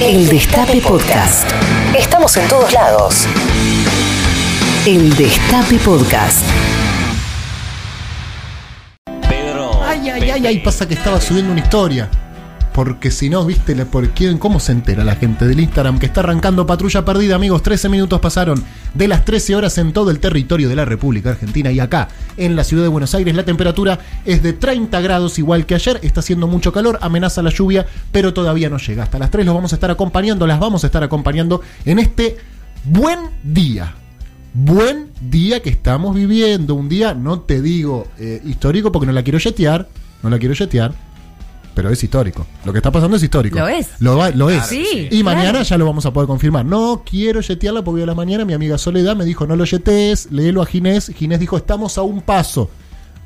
El 0.00 0.28
Destape 0.28 0.80
Podcast. 0.80 1.50
Estamos 1.98 2.36
en 2.36 2.46
todos 2.48 2.72
lados. 2.72 3.26
El 4.86 5.14
Destape 5.16 5.76
Podcast. 5.78 6.44
Pedro. 9.28 9.82
Ay, 9.84 10.08
ay, 10.08 10.30
ay, 10.30 10.46
ay, 10.46 10.58
pasa 10.60 10.86
que 10.86 10.94
estaba 10.94 11.20
subiendo 11.20 11.50
una 11.50 11.60
historia. 11.60 12.08
Porque 12.78 13.10
si 13.10 13.28
no, 13.28 13.44
viste, 13.44 13.74
por 13.86 14.10
quién, 14.10 14.38
cómo 14.38 14.60
se 14.60 14.70
entera 14.70 15.02
la 15.02 15.16
gente 15.16 15.48
del 15.48 15.58
Instagram 15.58 15.98
que 15.98 16.06
está 16.06 16.20
arrancando 16.20 16.64
patrulla 16.64 17.04
perdida, 17.04 17.34
amigos. 17.34 17.60
13 17.64 17.88
minutos 17.88 18.20
pasaron 18.20 18.62
de 18.94 19.08
las 19.08 19.24
13 19.24 19.56
horas 19.56 19.78
en 19.78 19.92
todo 19.92 20.12
el 20.12 20.20
territorio 20.20 20.68
de 20.68 20.76
la 20.76 20.84
República 20.84 21.30
Argentina 21.30 21.72
y 21.72 21.80
acá, 21.80 22.06
en 22.36 22.54
la 22.54 22.62
ciudad 22.62 22.84
de 22.84 22.88
Buenos 22.88 23.16
Aires, 23.16 23.34
la 23.34 23.44
temperatura 23.44 23.98
es 24.24 24.44
de 24.44 24.52
30 24.52 25.00
grados, 25.00 25.40
igual 25.40 25.66
que 25.66 25.74
ayer. 25.74 25.98
Está 26.04 26.20
haciendo 26.20 26.46
mucho 26.46 26.72
calor, 26.72 27.00
amenaza 27.02 27.42
la 27.42 27.50
lluvia, 27.50 27.84
pero 28.12 28.32
todavía 28.32 28.70
no 28.70 28.78
llega. 28.78 29.02
Hasta 29.02 29.18
las 29.18 29.32
3 29.32 29.44
los 29.44 29.56
vamos 29.56 29.72
a 29.72 29.74
estar 29.74 29.90
acompañando, 29.90 30.46
las 30.46 30.60
vamos 30.60 30.84
a 30.84 30.86
estar 30.86 31.02
acompañando 31.02 31.60
en 31.84 31.98
este 31.98 32.36
buen 32.84 33.18
día. 33.42 33.92
Buen 34.54 35.10
día 35.20 35.58
que 35.62 35.70
estamos 35.70 36.14
viviendo. 36.14 36.76
Un 36.76 36.88
día, 36.88 37.12
no 37.12 37.40
te 37.40 37.60
digo 37.60 38.06
eh, 38.20 38.40
histórico 38.44 38.92
porque 38.92 39.06
no 39.06 39.12
la 39.12 39.24
quiero 39.24 39.40
yetear. 39.40 39.88
No 40.22 40.30
la 40.30 40.38
quiero 40.38 40.54
yetear. 40.54 41.07
Pero 41.78 41.90
es 41.90 42.02
histórico. 42.02 42.44
Lo 42.64 42.72
que 42.72 42.78
está 42.80 42.90
pasando 42.90 43.16
es 43.16 43.22
histórico. 43.22 43.56
Lo 43.56 43.68
es. 43.68 43.86
Lo, 44.00 44.16
va- 44.16 44.30
lo 44.30 44.50
es. 44.50 44.66
Sí, 44.66 45.06
y 45.12 45.22
mañana 45.22 45.50
claro. 45.50 45.64
ya 45.64 45.78
lo 45.78 45.86
vamos 45.86 46.04
a 46.06 46.12
poder 46.12 46.26
confirmar. 46.26 46.64
No 46.64 47.04
quiero 47.08 47.40
yetearla 47.40 47.84
porque 47.84 47.98
hoy 47.98 48.02
a 48.02 48.06
la 48.06 48.16
mañana 48.16 48.44
mi 48.44 48.52
amiga 48.52 48.76
Soledad 48.78 49.14
me 49.14 49.24
dijo 49.24 49.46
no 49.46 49.54
lo 49.54 49.64
yetees, 49.64 50.26
léelo 50.32 50.60
a 50.60 50.66
Ginés. 50.66 51.12
Ginés 51.14 51.38
dijo 51.38 51.56
estamos 51.56 51.96
a 51.96 52.02
un 52.02 52.20
paso. 52.22 52.68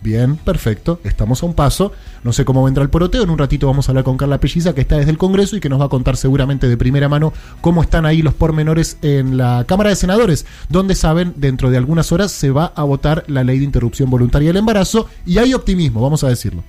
Bien, 0.03 0.37
perfecto, 0.37 1.01
estamos 1.03 1.43
a 1.43 1.47
un 1.47 1.55
paso. 1.55 1.93
No 2.25 2.35
sé 2.35 2.45
cómo 2.45 2.63
vendrá 2.63 2.83
el 2.83 2.91
poroteo. 2.91 3.23
En 3.23 3.31
un 3.31 3.39
ratito 3.39 3.67
vamos 3.69 3.89
a 3.89 3.93
hablar 3.93 4.05
con 4.05 4.19
Carla 4.19 4.37
Pelliza, 4.39 4.75
que 4.75 4.83
está 4.83 4.99
desde 4.99 5.13
el 5.13 5.17
Congreso 5.17 5.57
y 5.57 5.61
que 5.61 5.71
nos 5.71 5.81
va 5.81 5.87
a 5.87 5.89
contar 5.89 6.19
seguramente 6.19 6.69
de 6.69 6.77
primera 6.77 7.09
mano 7.09 7.33
cómo 7.63 7.81
están 7.81 8.05
ahí 8.05 8.21
los 8.21 8.35
pormenores 8.35 8.99
en 9.01 9.39
la 9.39 9.65
Cámara 9.67 9.89
de 9.89 9.97
Senadores, 9.97 10.45
donde 10.69 10.95
saben, 10.95 11.33
dentro 11.39 11.71
de 11.71 11.79
algunas 11.79 12.13
horas 12.13 12.33
se 12.33 12.51
va 12.51 12.67
a 12.77 12.83
votar 12.83 13.25
la 13.29 13.45
ley 13.45 13.61
de 13.61 13.65
interrupción 13.65 14.11
voluntaria 14.11 14.49
del 14.51 14.59
embarazo 14.59 15.07
y 15.25 15.39
hay 15.39 15.55
optimismo, 15.55 16.03
vamos 16.03 16.23
a 16.23 16.29
decirlo. 16.29 16.63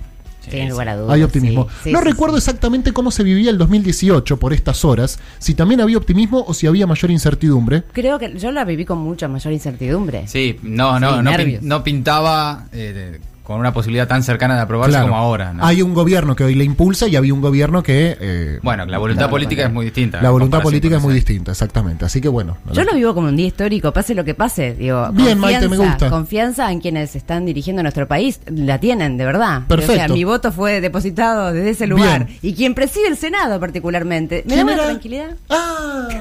Sin 0.50 0.68
lugar 0.68 0.88
a 0.88 0.96
dudas. 0.96 1.14
Hay 1.14 1.22
optimismo. 1.22 1.68
sí, 1.68 1.76
sí, 1.84 1.92
no 1.92 2.00
sí, 2.00 2.04
recuerdo 2.04 2.36
sí. 2.36 2.38
exactamente 2.38 2.92
cómo 2.92 3.10
se 3.10 3.22
vivía 3.22 3.50
el 3.50 3.58
2018 3.58 4.38
por 4.38 4.52
estas 4.52 4.84
horas, 4.84 5.18
si 5.38 5.54
también 5.54 5.80
había 5.80 5.98
optimismo 5.98 6.44
o 6.46 6.54
si 6.54 6.66
había 6.66 6.86
mayor 6.86 7.10
incertidumbre. 7.10 7.82
Creo 7.92 8.18
que 8.18 8.36
yo 8.38 8.52
la 8.52 8.64
viví 8.64 8.84
con 8.84 8.98
mucha 8.98 9.28
mayor 9.28 9.52
incertidumbre. 9.52 10.26
Sí, 10.26 10.58
no, 10.62 10.98
no, 11.00 11.16
Sí, 11.16 11.22
no, 11.22 11.58
no 11.62 11.84
pintaba 11.84 12.66
eh, 12.72 13.20
con 13.44 13.60
una 13.60 13.72
posibilidad 13.72 14.08
tan 14.08 14.22
cercana 14.22 14.56
de 14.56 14.62
aprobarse 14.62 14.92
Claro. 14.92 15.08
como 15.08 15.16
ahora. 15.20 15.52
¿no? 15.52 15.64
Hay 15.64 15.82
un 15.82 15.92
gobierno 15.94 16.34
que 16.34 16.42
hoy 16.44 16.54
le 16.54 16.64
impulsa 16.64 17.06
y 17.08 17.14
había 17.16 17.32
un 17.34 17.40
gobierno 17.42 17.82
que... 17.82 18.16
eh, 18.18 18.58
Bueno, 18.62 18.86
la 18.86 18.98
voluntad 18.98 19.24
Claro, 19.24 19.30
política 19.32 19.60
claro. 19.60 19.68
es 19.68 19.74
muy 19.74 19.84
distinta. 19.84 20.22
la 20.22 20.30
voluntad 20.30 20.62
política 20.62 20.96
es 20.96 21.02
muy 21.02 21.14
distinta, 21.14 21.52
exactamente. 21.52 22.04
Así 22.06 22.20
que 22.20 22.28
bueno. 22.28 22.56
Yo 22.72 22.82
lo 22.84 22.94
vivo 22.94 23.14
como 23.14 23.28
un 23.28 23.36
día 23.36 23.46
histórico, 23.46 23.92
pase 23.92 24.14
lo 24.14 24.24
que 24.24 24.34
pase. 24.34 24.74
Digo, 24.74 25.08
Bien, 25.12 25.38
Maite, 25.38 25.68
me 25.68 25.76
gusta. 25.76 26.08
Confianza 26.10 26.72
en 26.72 26.80
quienes 26.80 27.14
están 27.16 27.44
dirigiendo 27.44 27.82
nuestro 27.82 28.08
país, 28.08 28.40
la 28.46 28.78
tienen, 28.80 29.16
de 29.18 29.24
verdad. 29.26 29.62
Perfecto. 29.68 29.92
O 29.92 29.96
sea, 29.96 30.08
mi 30.08 30.24
voto 30.24 30.50
fue 30.50 30.80
depositado 30.80 31.52
desde 31.52 31.70
ese 31.70 31.86
lugar. 31.86 32.24
Bien. 32.26 32.38
Y 32.42 32.54
quien 32.54 32.74
preside 32.74 33.08
el 33.08 33.16
Senado, 33.18 33.60
particularmente. 33.60 34.42
Me 34.46 34.54
da 34.56 34.62
¿Quién 34.62 34.64
una 34.64 34.72
era? 34.74 34.84
tranquilidad. 34.86 35.30
¡Ah! 35.50 36.08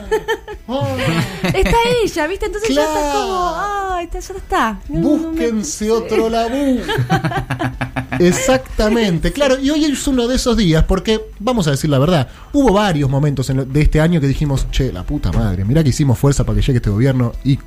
Oh, 0.66 0.88
Está 1.44 1.78
ella, 2.02 2.26
¿viste? 2.28 2.46
Entonces 2.46 2.74
ya 2.74 2.84
está 2.84 2.94
Claro. 3.02 3.20
como. 3.20 3.54
¡Ay, 3.96 4.06
está, 4.06 4.20
ya 4.20 4.34
está! 4.34 4.80
No, 4.88 5.00
no 5.02 5.18
me- 5.18 5.28
Búsquense 5.28 5.92
otro 5.92 6.30
labú. 6.30 6.80
Exactamente, 8.20 9.32
claro. 9.32 9.60
Y 9.60 9.70
hoy 9.70 9.86
es 9.86 10.08
uno 10.08 10.28
de 10.28 10.36
esos 10.36 10.56
días 10.58 10.84
porque, 10.86 11.22
vamos 11.40 11.68
a 11.68 11.72
decir 11.72 11.90
la 11.90 12.00
verdad, 12.00 12.28
hubo 12.54 12.74
varios 12.74 13.10
momentos 13.10 13.50
en 13.50 13.72
de 13.72 13.82
este 13.82 14.00
año 14.00 14.22
que 14.22 14.28
dijimos, 14.28 14.68
che, 14.72 14.92
la 14.92 15.04
puta 15.04 15.32
madre, 15.32 15.66
mirá 15.66 15.84
que 15.84 15.90
hicimos 15.90 16.18
fuerza 16.18 16.44
para 16.44 16.56
que 16.56 16.62
llegue 16.62 16.78
este 16.78 16.90
gobierno 16.90 17.34
y 17.44 17.58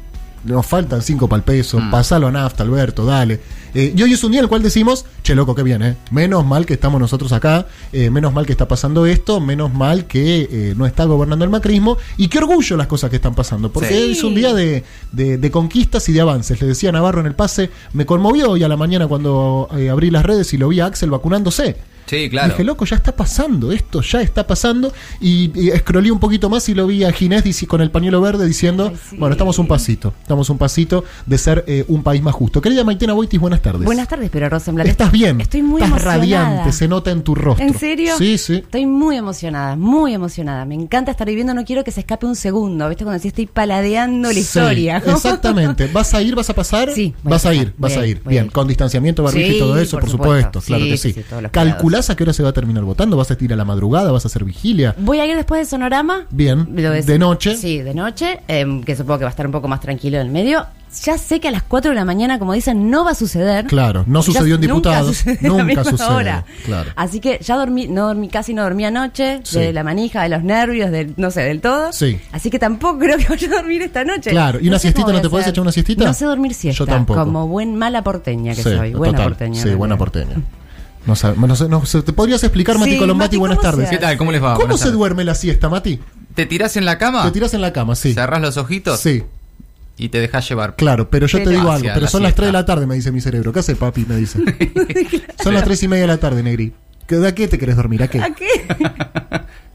nos 0.46 0.64
faltan 0.66 1.02
cinco 1.02 1.28
para 1.28 1.38
el 1.38 1.44
peso, 1.44 1.78
Mm. 1.78 1.90
pasalo 1.90 2.26
a 2.28 2.32
nafta, 2.32 2.62
Alberto, 2.62 3.04
dale. 3.04 3.40
Eh, 3.74 3.92
y 3.94 4.02
hoy 4.02 4.14
es 4.14 4.24
un 4.24 4.30
día 4.30 4.40
en 4.40 4.44
el 4.44 4.48
cual 4.48 4.62
decimos, 4.62 5.04
che, 5.22 5.34
loco, 5.34 5.54
qué 5.54 5.62
bien, 5.62 5.82
¿eh? 5.82 5.96
Menos 6.10 6.46
mal 6.46 6.64
que 6.64 6.72
estamos 6.74 6.98
nosotros 6.98 7.32
acá, 7.32 7.66
eh, 7.92 8.08
menos 8.08 8.32
mal 8.32 8.46
que 8.46 8.52
está 8.52 8.66
pasando 8.66 9.04
esto, 9.04 9.38
menos 9.40 9.74
mal 9.74 10.06
que 10.06 10.48
eh, 10.50 10.74
no 10.76 10.86
está 10.86 11.04
gobernando 11.04 11.44
el 11.44 11.50
macrismo 11.50 11.98
y 12.16 12.28
qué 12.28 12.38
orgullo 12.38 12.76
las 12.78 12.86
cosas 12.86 13.10
que 13.10 13.16
están 13.16 13.34
pasando, 13.34 13.70
porque 13.70 13.88
Sí. 13.94 14.12
es 14.12 14.24
un 14.24 14.34
día 14.34 14.54
de, 14.54 14.82
de- 15.12 15.36
de 15.36 15.50
conquistas 15.50 16.08
y 16.08 16.12
de 16.12 16.22
avances. 16.22 16.58
Le 16.60 16.68
decía 16.68 16.90
Navarro 16.90 17.20
en 17.20 17.26
el 17.26 17.34
pase, 17.34 17.70
me 17.92 18.06
conmovió 18.06 18.52
hoy 18.52 18.62
a 18.62 18.68
la 18.68 18.76
mañana 18.78 19.06
cuando 19.08 19.68
eh, 19.76 19.90
abrí 19.90 20.10
las 20.10 20.24
redes 20.24 20.52
y 20.54 20.56
lo 20.58 20.68
vi 20.68 20.80
a 20.80 20.86
Axel 20.86 21.10
vacunándose. 21.10 21.76
Sí, 22.06 22.28
claro. 22.30 22.50
Dije, 22.50 22.64
loco, 22.64 22.84
ya 22.84 22.96
está 22.96 23.14
pasando, 23.14 23.72
esto 23.72 24.00
ya 24.02 24.20
está 24.22 24.46
pasando. 24.46 24.92
Y, 25.20 25.50
y 25.60 25.70
escrolé 25.70 26.10
un 26.10 26.18
poquito 26.20 26.48
más 26.48 26.68
y 26.68 26.74
lo 26.74 26.86
vi 26.86 27.04
a 27.04 27.12
Ginés 27.12 27.44
con 27.66 27.80
el 27.80 27.90
pañuelo 27.90 28.20
verde 28.20 28.46
diciendo, 28.46 28.88
Ay, 28.92 28.98
sí. 29.10 29.16
bueno, 29.18 29.32
estamos 29.32 29.58
un 29.58 29.66
pasito, 29.68 30.12
estamos 30.22 30.50
un 30.50 30.58
pasito 30.58 31.04
de 31.26 31.38
ser 31.38 31.64
eh, 31.66 31.84
un 31.88 32.02
país 32.02 32.22
más 32.22 32.34
justo. 32.34 32.60
Querida 32.60 32.82
Maitena 32.84 33.12
Boitis, 33.12 33.38
buenas 33.40 33.62
tardes. 33.62 33.84
Buenas 33.84 34.08
tardes, 34.08 34.30
pero 34.32 34.48
Rosenblatt. 34.48 34.86
Estás 34.86 35.12
bien, 35.12 35.40
Estoy 35.40 35.62
muy 35.62 35.82
estás 35.82 35.90
emocionada. 36.02 36.18
radiante, 36.18 36.72
se 36.72 36.88
nota 36.88 37.10
en 37.10 37.22
tu 37.22 37.34
rostro. 37.34 37.64
¿En 37.66 37.78
serio? 37.78 38.14
Sí, 38.18 38.38
sí. 38.38 38.54
Estoy 38.54 38.86
muy 38.86 39.16
emocionada, 39.16 39.76
muy 39.76 40.14
emocionada. 40.14 40.64
Me 40.64 40.74
encanta 40.74 41.10
estar 41.10 41.26
viviendo, 41.26 41.54
no 41.54 41.64
quiero 41.64 41.84
que 41.84 41.90
se 41.90 42.00
escape 42.00 42.26
un 42.26 42.36
segundo. 42.36 42.88
¿Viste? 42.88 43.04
Cuando 43.04 43.18
decís 43.18 43.30
estoy 43.30 43.46
paladeando 43.46 44.28
la 44.28 44.34
Sí, 44.34 44.40
historia. 44.40 44.96
exactamente. 44.98 45.86
¿Vas 45.92 46.14
a 46.14 46.22
ir, 46.22 46.34
vas 46.34 46.50
a 46.50 46.54
pasar? 46.54 46.90
Sí, 46.92 47.14
Vas 47.22 47.46
a 47.46 47.54
ir, 47.54 47.74
vas 47.78 47.96
a 47.96 48.06
ir. 48.06 48.22
Bien, 48.24 48.48
con 48.48 48.66
distanciamiento, 48.68 49.22
barbijo 49.22 49.46
y 49.48 49.52
Sí, 49.54 49.58
todo 49.58 49.78
eso, 49.78 49.92
por, 49.96 50.02
por 50.02 50.10
supuesto. 50.10 50.60
supuesto. 50.60 50.66
Claro 50.66 50.84
Sí, 50.84 50.90
que 50.90 50.96
sí, 50.96 51.12
sí. 51.12 51.20
¿Calculás 51.96 52.10
a 52.10 52.16
qué 52.16 52.22
hora 52.24 52.32
se 52.34 52.42
va 52.42 52.50
a 52.50 52.52
terminar 52.52 52.84
votando? 52.84 53.16
¿Vas 53.16 53.30
a 53.30 53.36
ir 53.40 53.52
a 53.54 53.56
la 53.56 53.64
madrugada? 53.64 54.12
¿Vas 54.12 54.26
a 54.26 54.28
hacer 54.28 54.44
vigilia? 54.44 54.94
Voy 54.98 55.18
a 55.20 55.24
ir 55.26 55.34
después 55.34 55.62
de 55.62 55.64
Sonorama. 55.64 56.26
Bien. 56.30 56.74
¿De 56.76 57.18
noche? 57.18 57.56
Sí, 57.56 57.78
de 57.80 57.94
noche, 57.94 58.40
em, 58.48 58.82
que 58.82 58.94
supongo 58.94 59.20
que 59.20 59.24
va 59.24 59.30
a 59.30 59.30
estar 59.30 59.46
un 59.46 59.52
poco 59.52 59.66
más 59.66 59.80
tranquilo 59.80 60.18
en 60.18 60.26
el 60.26 60.32
medio. 60.32 60.66
Ya 61.04 61.16
sé 61.16 61.40
que 61.40 61.48
a 61.48 61.50
las 61.50 61.62
4 61.62 61.90
de 61.90 61.94
la 61.94 62.04
mañana, 62.04 62.38
como 62.38 62.52
dicen, 62.52 62.90
no 62.90 63.04
va 63.04 63.12
a 63.12 63.14
suceder. 63.14 63.64
Claro, 63.66 64.04
no 64.06 64.22
sucedió 64.22 64.56
en 64.56 64.60
diputados. 64.60 65.24
Nunca 65.40 65.82
hora. 66.10 66.44
Claro. 66.66 66.90
Así 66.96 67.20
que 67.20 67.38
ya 67.42 67.56
dormí, 67.56 67.86
no 67.88 68.06
dormí, 68.08 68.28
casi 68.28 68.52
no 68.52 68.62
dormí 68.62 68.84
anoche, 68.84 69.40
Sí. 69.42 69.58
de 69.58 69.72
la 69.72 69.82
manija, 69.82 70.22
de 70.22 70.28
los 70.30 70.42
nervios, 70.42 70.90
del, 70.90 71.14
no 71.16 71.30
sé, 71.30 71.42
del 71.42 71.60
todo. 71.62 71.92
Sí. 71.94 72.18
Así 72.32 72.50
que 72.50 72.58
tampoco 72.58 72.98
creo 73.00 73.16
que 73.16 73.26
vaya 73.28 73.48
a 73.48 73.54
dormir 73.56 73.80
esta 73.82 74.04
noche. 74.04 74.30
Claro. 74.30 74.58
¿Y 74.60 74.68
una 74.68 74.78
siestita 74.78 75.12
no 75.12 75.20
te 75.20 75.26
hacer. 75.28 75.48
echar 75.48 75.62
una 75.62 75.72
siestita? 75.72 76.04
No 76.04 76.12
sé 76.14 76.26
dormir 76.26 76.52
siesta. 76.52 76.78
Yo 76.78 76.86
tampoco. 76.86 77.20
Como 77.24 77.48
buen 77.48 77.74
mala 77.76 78.02
porteña 78.02 78.54
que 78.54 78.62
Sí, 78.62 78.74
soy. 78.76 78.92
Buena 78.92 79.16
total. 79.18 79.32
porteña. 79.32 79.62
Sí, 79.62 79.68
en 79.70 79.78
buena 79.78 79.96
porteña. 79.96 80.36
No 81.06 81.14
sabe- 81.14 81.36
no 81.38 81.54
sé, 81.56 81.68
no 81.68 81.84
sé, 81.86 82.02
¿Te 82.02 82.12
podrías 82.12 82.42
explicar, 82.42 82.78
Mati 82.78 82.92
Sí, 82.92 82.98
Colombati? 82.98 83.28
Mati, 83.28 83.36
Buenas 83.38 83.58
¿cómo 83.58 83.70
se 83.70 83.76
tardes. 83.76 83.90
¿Qué 83.90 83.98
tal? 83.98 84.16
¿Cómo 84.18 84.32
les 84.32 84.42
va? 84.42 84.48
¿Cómo 84.54 84.58
Buenas 84.66 84.78
se 84.80 84.84
tardes. 84.86 84.98
duerme 84.98 85.24
la 85.24 85.34
siesta, 85.34 85.68
Mati? 85.68 86.00
¿Te 86.34 86.46
tirás 86.46 86.76
en 86.76 86.84
la 86.84 86.98
cama? 86.98 87.22
Te 87.24 87.30
tiras 87.30 87.54
en 87.54 87.60
la 87.60 87.72
cama, 87.72 87.94
sí. 87.94 88.12
Cerrás 88.12 88.40
los 88.42 88.56
ojitos 88.56 88.98
Sí, 89.00 89.22
y 89.96 90.08
te 90.10 90.18
dejas 90.20 90.48
llevar. 90.48 90.74
claro, 90.76 91.08
pero 91.08 91.26
yo 91.26 91.42
te 91.42 91.48
digo 91.50 91.70
algo. 91.70 91.86
Pero 91.88 92.00
la 92.00 92.08
son 92.08 92.22
las 92.24 92.34
3 92.34 92.48
de 92.48 92.52
la 92.52 92.66
tarde, 92.66 92.86
me 92.86 92.94
dice 92.96 93.12
mi 93.12 93.20
cerebro. 93.20 93.52
¿Qué 93.52 93.60
hace, 93.60 93.76
papi? 93.76 94.04
Me 94.08 94.16
dice. 94.16 94.40
Son 95.42 95.54
las 95.54 95.64
3 95.64 95.82
y 95.84 95.88
media 95.88 96.02
de 96.02 96.08
la 96.08 96.18
tarde, 96.18 96.42
Negri. 96.42 96.72
¿Qué- 97.06 97.16
¿De 97.16 97.28
a 97.28 97.34
qué 97.34 97.46
te 97.46 97.56
querés 97.58 97.76
dormir? 97.76 98.02
¿A 98.02 98.08
qué? 98.08 98.20
¿A 98.20 98.30
qué? 98.34 98.66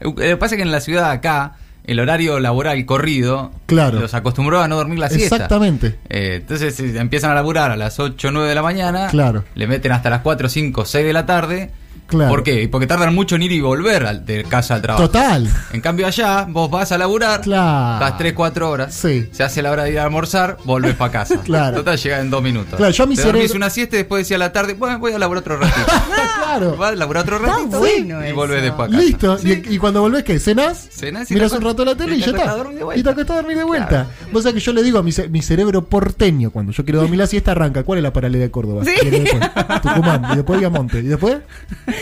Lo 0.00 0.14
que 0.14 0.36
pasa 0.36 0.54
es 0.54 0.58
que 0.58 0.62
en 0.62 0.70
la 0.72 0.80
ciudad 0.82 1.10
acá, 1.10 1.56
el 1.84 2.00
horario 2.00 2.38
laboral 2.40 2.84
corrido, 2.86 3.50
Claro. 3.66 4.00
los 4.00 4.14
acostumbró 4.14 4.60
a 4.62 4.68
no 4.68 4.76
dormir 4.76 4.98
la 4.98 5.08
siesta. 5.08 5.36
Exactamente. 5.36 5.98
Eh, 6.08 6.38
entonces 6.40 6.78
empiezan 6.80 7.30
a 7.32 7.34
laburar 7.34 7.70
a 7.70 7.76
las 7.76 7.98
8 7.98 8.28
o 8.28 8.30
9 8.30 8.48
de 8.48 8.54
la 8.54 8.62
mañana. 8.62 9.08
Claro. 9.08 9.44
Le 9.54 9.66
meten 9.66 9.92
hasta 9.92 10.08
las 10.10 10.20
4, 10.20 10.48
5, 10.48 10.84
6 10.84 11.04
de 11.06 11.12
la 11.12 11.26
tarde. 11.26 11.70
Claro. 12.12 12.30
¿Por 12.30 12.42
qué? 12.42 12.68
Porque 12.70 12.86
tardan 12.86 13.14
mucho 13.14 13.36
en 13.36 13.42
ir 13.42 13.52
y 13.52 13.60
volver 13.60 14.04
al- 14.06 14.24
de 14.26 14.44
casa 14.44 14.74
al 14.74 14.82
trabajo. 14.82 15.06
Total. 15.06 15.48
En 15.72 15.80
cambio 15.80 16.06
allá, 16.06 16.46
vos 16.48 16.70
vas 16.70 16.92
a 16.92 16.98
laburar, 16.98 17.40
Claro. 17.40 18.04
estás 18.04 18.18
3, 18.18 18.32
4 18.34 18.70
horas, 18.70 18.94
Sí. 18.94 19.28
se 19.32 19.42
hace 19.42 19.62
la 19.62 19.70
hora 19.70 19.84
de 19.84 19.92
ir 19.92 19.98
a 19.98 20.04
almorzar, 20.04 20.58
volvés 20.64 20.94
para 20.94 21.10
casa. 21.12 21.40
Claro. 21.44 21.78
Total, 21.78 21.96
llega 21.98 22.20
en 22.20 22.30
dos 22.30 22.42
minutos. 22.42 22.76
Claro, 22.76 22.92
yo 22.92 23.04
a 23.04 23.06
mi 23.06 23.16
Te 23.16 23.22
dormís 23.22 23.42
cerebro- 23.44 23.56
una 23.56 23.70
siesta 23.70 23.96
y 23.96 23.98
después 24.00 24.20
decía 24.24 24.36
a 24.36 24.38
la 24.38 24.52
tarde, 24.52 24.74
bueno, 24.74 24.98
voy 24.98 25.12
a 25.12 25.18
laburar 25.18 25.40
otro 25.40 25.56
ratito. 25.56 25.86
Claro. 26.52 26.76
Vas 26.76 26.92
a 26.92 26.96
laburar 26.96 27.22
otro 27.22 27.36
Está 27.36 27.48
ratito 27.56 27.78
bueno 27.78 28.22
y 28.22 28.26
eso. 28.26 28.36
volvés 28.36 28.62
después 28.62 28.88
a 28.88 28.90
casa. 28.92 29.02
Listo. 29.02 29.38
Y, 29.42 29.74
y 29.74 29.78
cuando 29.78 30.02
volvés, 30.02 30.22
¿qué? 30.22 30.38
¿Cenás? 30.38 30.86
Cenás 30.90 31.30
y 31.30 31.34
Miras 31.34 31.50
te 31.52 31.56
un 31.56 31.64
rato 31.64 31.82
la 31.82 31.94
tele 31.94 32.16
y, 32.16 32.18
y 32.18 32.20
ya 32.20 32.26
está. 32.26 32.36
acostás 32.42 32.54
a 32.54 32.58
dormir 32.58 32.76
de 32.78 32.84
vuelta. 32.84 33.00
Y 33.00 33.02
te 33.02 33.10
acostás 33.10 33.30
a 33.30 33.36
dormir 33.40 33.56
de 33.56 33.64
vuelta. 33.64 33.88
Claro. 33.88 34.08
Vos 34.32 34.42
sabés 34.42 34.54
que 34.56 34.60
yo 34.60 34.72
le 34.74 34.82
digo 34.82 34.98
a 34.98 35.02
mi, 35.02 35.12
ce- 35.12 35.28
mi 35.30 35.40
cerebro 35.40 35.84
porteño, 35.86 36.50
cuando 36.50 36.72
yo 36.72 36.84
quiero 36.84 37.00
dormir 37.00 37.18
la 37.20 37.26
siesta, 37.26 37.52
arranca. 37.52 37.84
¿Cuál 37.84 38.00
es 38.00 38.02
la 38.02 38.12
paralela 38.12 38.42
de 38.44 38.50
Córdoba? 38.50 38.84
Sí. 38.84 38.90
Viene 39.00 39.20
después. 39.20 39.50
Tucumán. 39.82 40.26
Y 40.32 40.36
después 40.36 40.58
Viamonte. 40.60 40.98
¿Y 40.98 41.02
después? 41.04 41.38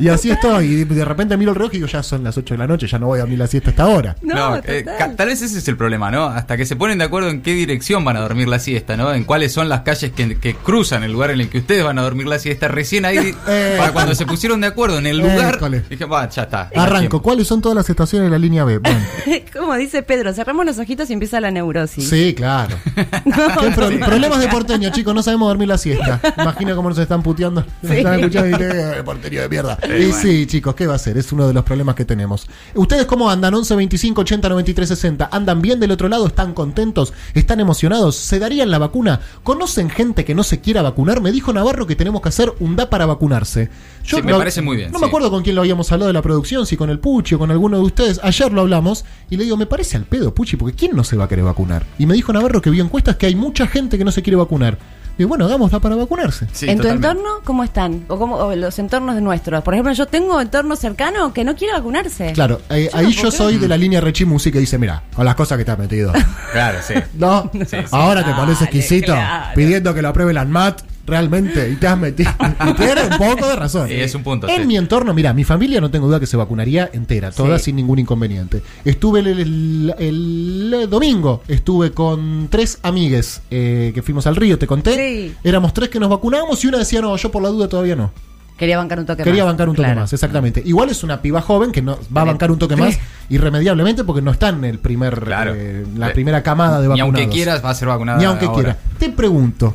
Y 0.00 0.08
así 0.08 0.30
estoy. 0.30 0.66
Y 0.66 0.84
de 0.84 1.04
repente 1.04 1.36
miro 1.36 1.50
el 1.52 1.56
reloj 1.56 1.70
y 1.72 1.76
digo, 1.76 1.86
ya 1.86 2.02
son 2.02 2.24
las 2.24 2.36
8 2.36 2.54
de 2.54 2.58
la 2.58 2.66
noche, 2.66 2.86
ya 2.86 2.98
no 2.98 3.06
voy 3.06 3.18
a 3.18 3.22
dormir 3.22 3.38
la 3.38 3.46
siesta 3.46 3.70
hasta 3.70 3.82
ahora. 3.84 4.16
No, 4.22 4.56
eh, 4.64 4.84
tal 5.16 5.26
vez 5.28 5.42
ese 5.42 5.58
es 5.58 5.68
el 5.68 5.76
problema, 5.76 6.10
¿no? 6.10 6.24
Hasta 6.26 6.56
que 6.56 6.64
se 6.66 6.76
ponen 6.76 6.98
de 6.98 7.04
acuerdo 7.04 7.28
en 7.28 7.42
qué 7.42 7.52
dirección 7.54 8.04
van 8.04 8.16
a 8.16 8.20
dormir 8.20 8.48
la 8.48 8.58
siesta, 8.58 8.96
¿no? 8.96 9.12
En 9.12 9.24
cuáles 9.24 9.52
son 9.52 9.68
las 9.68 9.80
calles 9.82 10.12
que, 10.12 10.38
que 10.38 10.54
cruzan 10.54 11.02
el 11.02 11.12
lugar 11.12 11.30
en 11.30 11.40
el 11.40 11.48
que 11.48 11.58
ustedes 11.58 11.84
van 11.84 11.98
a 11.98 12.02
dormir 12.02 12.26
la 12.26 12.38
siesta. 12.38 12.68
Recién 12.68 13.04
ahí, 13.04 13.34
Eh. 13.48 13.74
para 13.78 13.92
cuando 13.92 14.14
se 14.14 14.26
pusieron 14.26 14.60
de 14.60 14.68
acuerdo 14.68 14.98
en 14.98 15.06
el 15.06 15.18
lugar, 15.18 15.56
École. 15.56 15.82
dije, 15.88 16.04
va, 16.04 16.28
ya 16.28 16.42
está. 16.42 16.70
Arranco. 16.74 17.20
¿Cuáles 17.22 17.46
son 17.46 17.60
todas 17.60 17.76
las 17.76 17.88
estaciones 17.90 18.26
de 18.26 18.30
la 18.30 18.38
línea 18.38 18.64
B? 18.64 18.78
Bueno, 18.78 18.98
Como 19.52 19.74
dice 19.76 20.02
Pedro, 20.02 20.32
cerramos 20.32 20.64
los 20.64 20.78
ojitos 20.78 21.10
y 21.10 21.12
empieza 21.14 21.40
la 21.40 21.50
neurosis. 21.50 22.08
sí, 22.08 22.34
claro. 22.34 22.76
¿Qué 22.94 23.70
pro- 23.74 23.88
problemas 24.06 24.40
de 24.40 24.48
porteño, 24.48 24.90
chicos? 24.90 25.14
No 25.14 25.22
sabemos 25.22 25.48
dormir 25.48 25.68
la 25.68 25.78
siesta. 25.78 26.20
Imagina 26.38 26.74
cómo 26.74 26.88
nos 26.90 26.98
están 26.98 27.22
puteando. 27.22 27.64
Nos 27.82 27.90
Sí. 27.92 27.98
están 27.98 28.20
escuchando 28.20 28.48
y 28.48 28.52
dicen, 28.52 28.70
"Eh, 28.98 29.02
porteño 29.04 29.40
de 29.42 29.48
mierda. 29.48 29.78
Y 29.98 30.12
sí, 30.12 30.46
chicos, 30.46 30.74
¿qué 30.74 30.86
va 30.86 30.94
a 30.94 30.98
ser? 30.98 31.18
Es 31.18 31.32
uno 31.32 31.46
de 31.46 31.54
los 31.54 31.64
problemas 31.64 31.94
que 31.94 32.04
tenemos. 32.04 32.46
¿Ustedes 32.74 33.06
cómo 33.06 33.30
andan? 33.30 33.54
11 33.54 33.74
25 33.76 34.20
80 34.20 34.48
93 34.48 34.88
60. 34.88 35.28
¿Andan 35.32 35.60
bien 35.60 35.80
del 35.80 35.90
otro 35.90 36.08
lado? 36.08 36.26
¿Están 36.26 36.54
contentos? 36.54 37.12
¿Están 37.34 37.60
emocionados? 37.60 38.16
¿Se 38.16 38.38
darían 38.38 38.70
la 38.70 38.78
vacuna? 38.78 39.20
¿Conocen 39.42 39.90
gente 39.90 40.24
que 40.24 40.34
no 40.34 40.42
se 40.42 40.60
quiera 40.60 40.82
vacunar? 40.82 41.20
Me 41.20 41.32
dijo 41.32 41.52
Navarro 41.52 41.86
que 41.86 41.96
tenemos 41.96 42.20
que 42.22 42.28
hacer 42.28 42.52
un 42.60 42.76
da 42.76 42.88
para 42.90 43.06
vacunarse. 43.06 43.70
Sí, 44.02 44.22
me 44.22 44.34
parece 44.34 44.62
muy 44.62 44.76
bien, 44.76 44.92
No 44.92 44.98
sí. 44.98 45.04
me 45.04 45.08
acuerdo 45.08 45.30
con 45.30 45.42
quién 45.42 45.54
lo 45.56 45.62
habíamos 45.62 45.90
hablado 45.92 46.08
de 46.08 46.14
la 46.14 46.22
producción, 46.22 46.66
si 46.66 46.76
con 46.76 46.90
el 46.90 46.98
Puchi 46.98 47.34
o 47.34 47.38
con 47.38 47.50
alguno 47.50 47.76
de 47.78 47.84
ustedes. 47.84 48.20
Ayer 48.22 48.52
lo 48.52 48.62
hablamos 48.62 49.04
y 49.28 49.36
le 49.36 49.44
digo, 49.44 49.56
me 49.56 49.66
parece 49.66 49.96
al 49.96 50.04
pedo, 50.04 50.34
Puchi, 50.34 50.56
porque 50.56 50.76
¿quién 50.76 50.96
no 50.96 51.04
se 51.04 51.16
va 51.16 51.24
a 51.24 51.28
querer 51.28 51.44
vacunar? 51.44 51.84
Y 51.98 52.06
me 52.06 52.14
dijo 52.14 52.32
Navarro 52.32 52.62
que 52.62 52.70
vio 52.70 52.82
encuestas 52.84 53.16
que 53.16 53.26
hay 53.26 53.34
mucha 53.34 53.66
gente 53.66 53.98
que 53.98 54.04
no 54.04 54.12
se 54.12 54.22
quiere 54.22 54.36
vacunar. 54.36 54.78
Digo, 55.20 55.28
bueno, 55.28 55.44
hagamos 55.44 55.70
da 55.70 55.80
para 55.80 55.96
vacunarse. 55.96 56.46
Sí, 56.50 56.66
¿En 56.66 56.78
totalmente. 56.78 56.82
tu 56.82 56.88
entorno 57.10 57.44
cómo 57.44 57.62
están? 57.62 58.06
¿O, 58.08 58.18
cómo, 58.18 58.36
o 58.36 58.56
los 58.56 58.78
entornos 58.78 59.14
de 59.14 59.20
nuestros? 59.20 59.62
Por 59.62 59.74
ejemplo, 59.74 59.92
yo 59.92 60.06
tengo 60.06 60.40
entorno 60.40 60.76
cercano 60.76 61.34
que 61.34 61.44
no 61.44 61.54
quiere 61.54 61.74
vacunarse. 61.74 62.32
Claro, 62.32 62.62
eh, 62.70 62.88
Yo 62.90 62.98
ahí 62.98 63.04
no 63.04 63.10
yo 63.10 63.30
soy 63.30 63.58
de 63.58 63.68
la 63.68 63.76
línea 63.76 64.00
Rechimusi 64.00 64.50
que 64.50 64.60
dice, 64.60 64.78
mira, 64.78 65.02
con 65.14 65.26
las 65.26 65.34
cosas 65.34 65.58
que 65.58 65.66
te 65.66 65.72
has 65.72 65.78
metido. 65.78 66.10
Claro, 66.52 66.78
sí. 66.82 66.94
No, 67.14 67.50
ahora 67.92 68.24
te 68.24 68.32
pones 68.32 68.58
Dale, 68.58 68.64
exquisito 68.64 69.12
claro. 69.12 69.54
pidiendo 69.54 69.94
que 69.94 70.02
lo 70.02 70.08
apruebe 70.08 70.32
la 70.32 70.40
ANMAT 70.40 70.80
realmente 71.06 71.70
y 71.70 71.76
te 71.76 71.86
has 71.86 71.98
metido. 71.98 72.30
Y 72.70 72.74
Tiene 72.74 73.02
un 73.10 73.18
poco 73.18 73.46
de 73.48 73.56
razón. 73.56 73.88
Sí, 73.88 73.94
es 73.94 74.14
un 74.14 74.22
punto, 74.22 74.48
En 74.48 74.62
sí. 74.62 74.66
mi 74.66 74.76
entorno, 74.76 75.12
mira, 75.14 75.32
mi 75.32 75.44
familia 75.44 75.80
no 75.80 75.90
tengo 75.90 76.06
duda 76.06 76.20
que 76.20 76.26
se 76.26 76.36
vacunaría 76.36 76.90
entera, 76.92 77.30
toda 77.30 77.58
Sí. 77.58 77.66
sin 77.66 77.76
ningún 77.76 77.98
inconveniente. 77.98 78.62
Estuve 78.84 79.20
el, 79.20 79.26
el- 79.28 79.94
el 79.98 80.86
domingo, 80.90 81.42
estuve 81.48 81.92
con 81.92 82.48
tres 82.50 82.78
amigues 82.82 83.42
eh, 83.50 83.92
que 83.94 84.02
fuimos 84.02 84.26
al 84.26 84.36
río, 84.36 84.58
te 84.58 84.66
conté. 84.66 84.94
Sí. 84.94 85.34
Éramos 85.44 85.74
tres 85.74 85.88
que 85.88 85.98
nos 86.00 86.08
vacunábamos 86.10 86.62
y 86.64 86.68
una 86.68 86.78
decía, 86.78 87.00
no, 87.00 87.16
yo 87.16 87.30
por 87.30 87.42
la 87.42 87.48
duda 87.48 87.68
todavía 87.68 87.96
no. 87.96 88.12
Quería 88.56 88.76
bancar 88.76 88.98
un 88.98 89.06
toque 89.06 89.22
Quería 89.22 89.44
más. 89.44 89.52
bancar 89.54 89.68
un 89.70 89.74
toque 89.74 89.86
Claro. 89.86 90.00
más, 90.02 90.12
exactamente. 90.12 90.62
Igual 90.66 90.90
es 90.90 91.02
una 91.02 91.22
piba 91.22 91.40
joven 91.40 91.72
que 91.72 91.80
no 91.80 91.98
va 92.14 92.20
a 92.20 92.24
bancar 92.24 92.50
un 92.50 92.58
toque 92.58 92.76
más 92.76 92.98
irremediablemente 93.30 94.04
porque 94.04 94.20
no 94.20 94.30
está 94.30 94.50
en 94.50 94.64
el 94.64 94.78
primer, 94.78 95.18
Claro. 95.20 95.54
eh, 95.56 95.86
la 95.96 96.10
Eh, 96.10 96.12
primera 96.12 96.42
camada 96.42 96.76
de 96.80 96.82
Ni 96.82 96.88
vacunados. 96.88 97.20
aunque 97.22 97.34
quieras, 97.34 97.64
va 97.64 97.70
a 97.70 97.74
ser 97.74 97.88
vacunada. 97.88 98.18
Ni 98.18 98.24
aunque 98.26 98.44
ahora. 98.44 98.54
quiera. 98.74 98.78
Te 98.98 99.08
pregunto, 99.08 99.74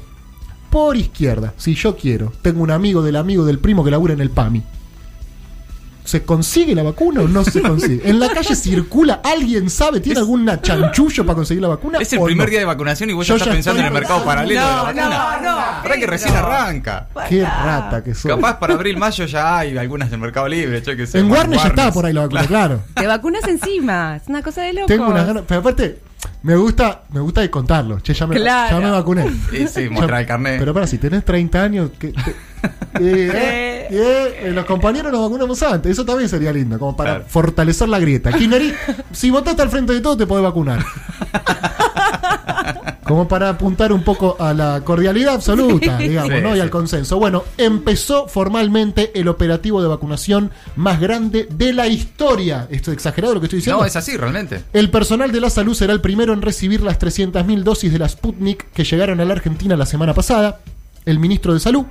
por 0.75 0.98
izquierda, 0.98 1.54
si 1.56 1.74
yo 1.74 1.95
quiero, 1.95 2.33
tengo 2.42 2.62
un 2.62 2.69
amigo 2.69 3.01
del 3.01 3.16
amigo 3.16 3.45
del 3.45 3.60
primo 3.60 3.81
que 3.86 3.92
labura 3.92 4.13
en 4.13 4.19
el 4.19 4.30
PAMI. 4.30 4.62
¿Se 6.04 6.24
consigue 6.24 6.75
la 6.75 6.83
vacuna 6.83 7.22
o 7.22 7.30
no 7.30 7.45
se 7.45 7.62
consigue? 7.63 8.01
¿En 8.10 8.19
la 8.19 8.27
calle 8.27 8.54
circula? 8.57 9.22
¿Alguien 9.24 9.69
sabe? 9.69 10.01
¿Tiene 10.01 10.19
alguna 10.19 10.62
chanchullo 10.62 11.25
para 11.25 11.38
conseguir 11.38 11.62
la 11.62 11.69
vacuna? 11.69 12.00
Es 12.00 12.12
el 12.12 12.19
o 12.19 12.25
primer 12.25 12.48
no? 12.48 12.50
día 12.51 12.60
de 12.60 12.66
vacunación 12.66 13.10
y 13.10 13.13
vos 13.13 13.25
Yo 13.25 13.36
ya 13.38 13.44
estás 13.45 13.56
pensando 13.56 13.80
en 13.80 13.86
el 13.88 13.94
mercado 13.94 14.25
paralelo 14.25 14.60
de 14.60 14.68
la 14.68 14.75
No, 14.75 14.83
vacuna. 14.83 15.10
no, 15.10 15.42
no. 15.42 15.83
Para 15.83 15.98
que 15.98 16.07
recién 16.07 16.36
arranca. 16.36 17.07
Qué 17.30 17.42
rata 17.45 18.04
que 18.04 18.13
soy. 18.13 18.31
Capaz 18.31 18.60
para 18.60 18.74
abril, 18.74 18.98
mayo 19.00 19.25
ya 19.28 19.57
hay 19.60 19.78
algunas 19.78 20.12
del 20.12 20.19
Mercado 20.19 20.50
Libre, 20.50 20.81
yo 20.86 20.95
que 20.98 21.07
sé. 21.07 21.19
en 21.19 21.31
Warner 21.31 21.57
ya 21.57 21.68
estaba 21.69 21.92
por 21.94 22.06
ahí 22.06 22.12
la 22.12 22.21
vacuna, 22.28 22.45
claro. 22.48 22.81
Te 22.95 23.07
vacunas 23.07 23.48
encima. 23.48 24.18
Es 24.18 24.24
una 24.28 24.44
cosa 24.44 24.62
de 24.63 24.74
loco. 24.74 24.88
Tengo 24.88 25.07
unas 25.07 25.25
ganas, 25.25 25.44
pero 25.48 25.62
aparte, 25.62 26.00
me 26.45 26.56
gusta, 26.56 27.01
me 27.12 27.19
gusta 27.19 27.42
de 27.42 27.50
contarlo. 27.50 28.00
Che, 28.00 28.13
ya 28.13 28.27
me, 28.27 28.36
Claro. 28.36 28.80
ya 28.80 28.86
me 28.86 28.92
vacuné. 28.92 29.25
Sí, 29.51 29.68
sí, 29.68 29.89
mostrar 29.89 30.21
el 30.21 30.27
carnet. 30.27 30.59
Pero 30.59 30.74
para, 30.74 30.86
si 30.86 30.97
tenés 31.00 31.25
30 31.25 31.62
años, 31.63 31.89
que, 31.97 32.09
te- 32.13 32.36
eh, 33.01 33.88
eh, 33.89 34.51
los 34.53 34.65
compañeros 34.65 35.12
nos 35.12 35.21
vacunamos 35.21 35.62
antes. 35.63 35.92
Eso 35.92 36.06
también 36.06 36.30
sería 36.30 36.53
lindo, 36.53 36.77
como 36.77 36.95
para 36.95 37.12
Claro. 37.15 37.25
fortalecer 37.27 37.89
la 37.89 38.00
grieta. 38.00 38.31
Kirchnerí, 38.31 38.74
si 39.12 39.31
votaste 39.31 39.62
al 39.63 39.69
frente 39.69 39.94
de 39.94 40.01
todo, 40.01 40.18
te 40.18 40.27
podés 40.27 40.44
vacunar. 40.44 40.86
Como 43.06 43.28
para 43.28 43.50
apuntar 43.50 43.94
un 43.94 44.04
poco 44.04 44.36
a 44.40 44.54
la 44.54 44.81
cordialidad 44.84 45.36
absoluta, 45.36 45.98
digamos, 46.00 46.34
Sí, 46.34 46.42
¿no? 46.42 46.56
Y 46.56 46.60
al 46.60 46.72
consenso. 46.72 47.19
Bueno, 47.19 47.44
empezó 47.57 48.28
formalmente 48.28 49.12
el 49.19 49.28
operativo 49.28 49.81
de 49.81 49.88
vacunación 49.88 50.50
más 50.75 51.00
grande 51.00 51.48
de 51.50 51.72
la 51.72 51.88
historia. 51.88 52.68
¿Esto 52.72 52.92
es 52.92 52.96
exagerado 52.96 53.36
lo 53.36 53.40
que 53.40 53.46
estoy 53.46 53.57
diciendo? 53.60 53.80
No, 53.80 53.86
es 53.86 53.96
así, 53.96 54.18
realmente. 54.18 54.63
El 54.74 54.90
personal 54.90 55.31
de 55.31 55.40
la 55.40 55.52
salud 55.52 55.75
será 55.75 55.94
el 55.94 56.02
primero 56.02 56.34
en 56.34 56.42
recibir 56.42 56.81
las 56.81 57.00
300.000 57.00 57.62
dosis 57.62 57.92
de 57.94 58.00
la 58.00 58.10
Sputnik 58.10 58.72
que 58.72 58.84
llegaron 58.84 59.19
a 59.19 59.25
la 59.25 59.34
Argentina 59.34 59.78
la 59.78 59.86
semana 59.86 60.16
pasada. 60.16 60.62
El 61.06 61.19
ministro 61.19 61.54
de 61.54 61.60
Salud, 61.60 61.86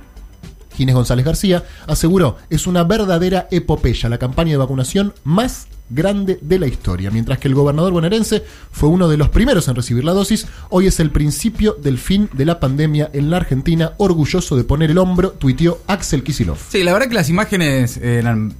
Ginés 0.75 0.95
González 0.95 1.25
García, 1.25 1.63
aseguró 1.87 2.37
es 2.49 2.67
una 2.67 2.83
verdadera 2.83 3.47
epopeya, 3.51 4.09
la 4.09 4.17
campaña 4.17 4.51
de 4.51 4.57
vacunación 4.57 5.13
más 5.23 5.67
grande 5.89 6.39
de 6.41 6.59
la 6.59 6.67
historia. 6.67 7.11
Mientras 7.11 7.39
que 7.39 7.47
el 7.47 7.55
gobernador 7.55 7.93
bonaerense 7.93 8.43
fue 8.71 8.89
uno 8.89 9.07
de 9.07 9.17
los 9.17 9.29
primeros 9.29 9.67
en 9.67 9.75
recibir 9.75 10.03
la 10.03 10.13
dosis, 10.13 10.47
hoy 10.69 10.87
es 10.87 10.99
el 10.99 11.11
principio 11.11 11.73
del 11.73 11.97
fin 11.97 12.29
de 12.33 12.45
la 12.45 12.59
pandemia 12.59 13.09
en 13.13 13.29
la 13.29 13.37
Argentina. 13.37 13.93
Orgulloso 13.97 14.55
de 14.55 14.63
poner 14.63 14.91
el 14.91 14.97
hombro, 14.97 15.31
tuiteó 15.31 15.81
Axel 15.87 16.23
Kisilov. 16.23 16.57
Sí, 16.69 16.83
la 16.83 16.93
verdad 16.93 17.07
que 17.07 17.15
las 17.15 17.29
imágenes 17.29 17.97
eran 17.97 18.53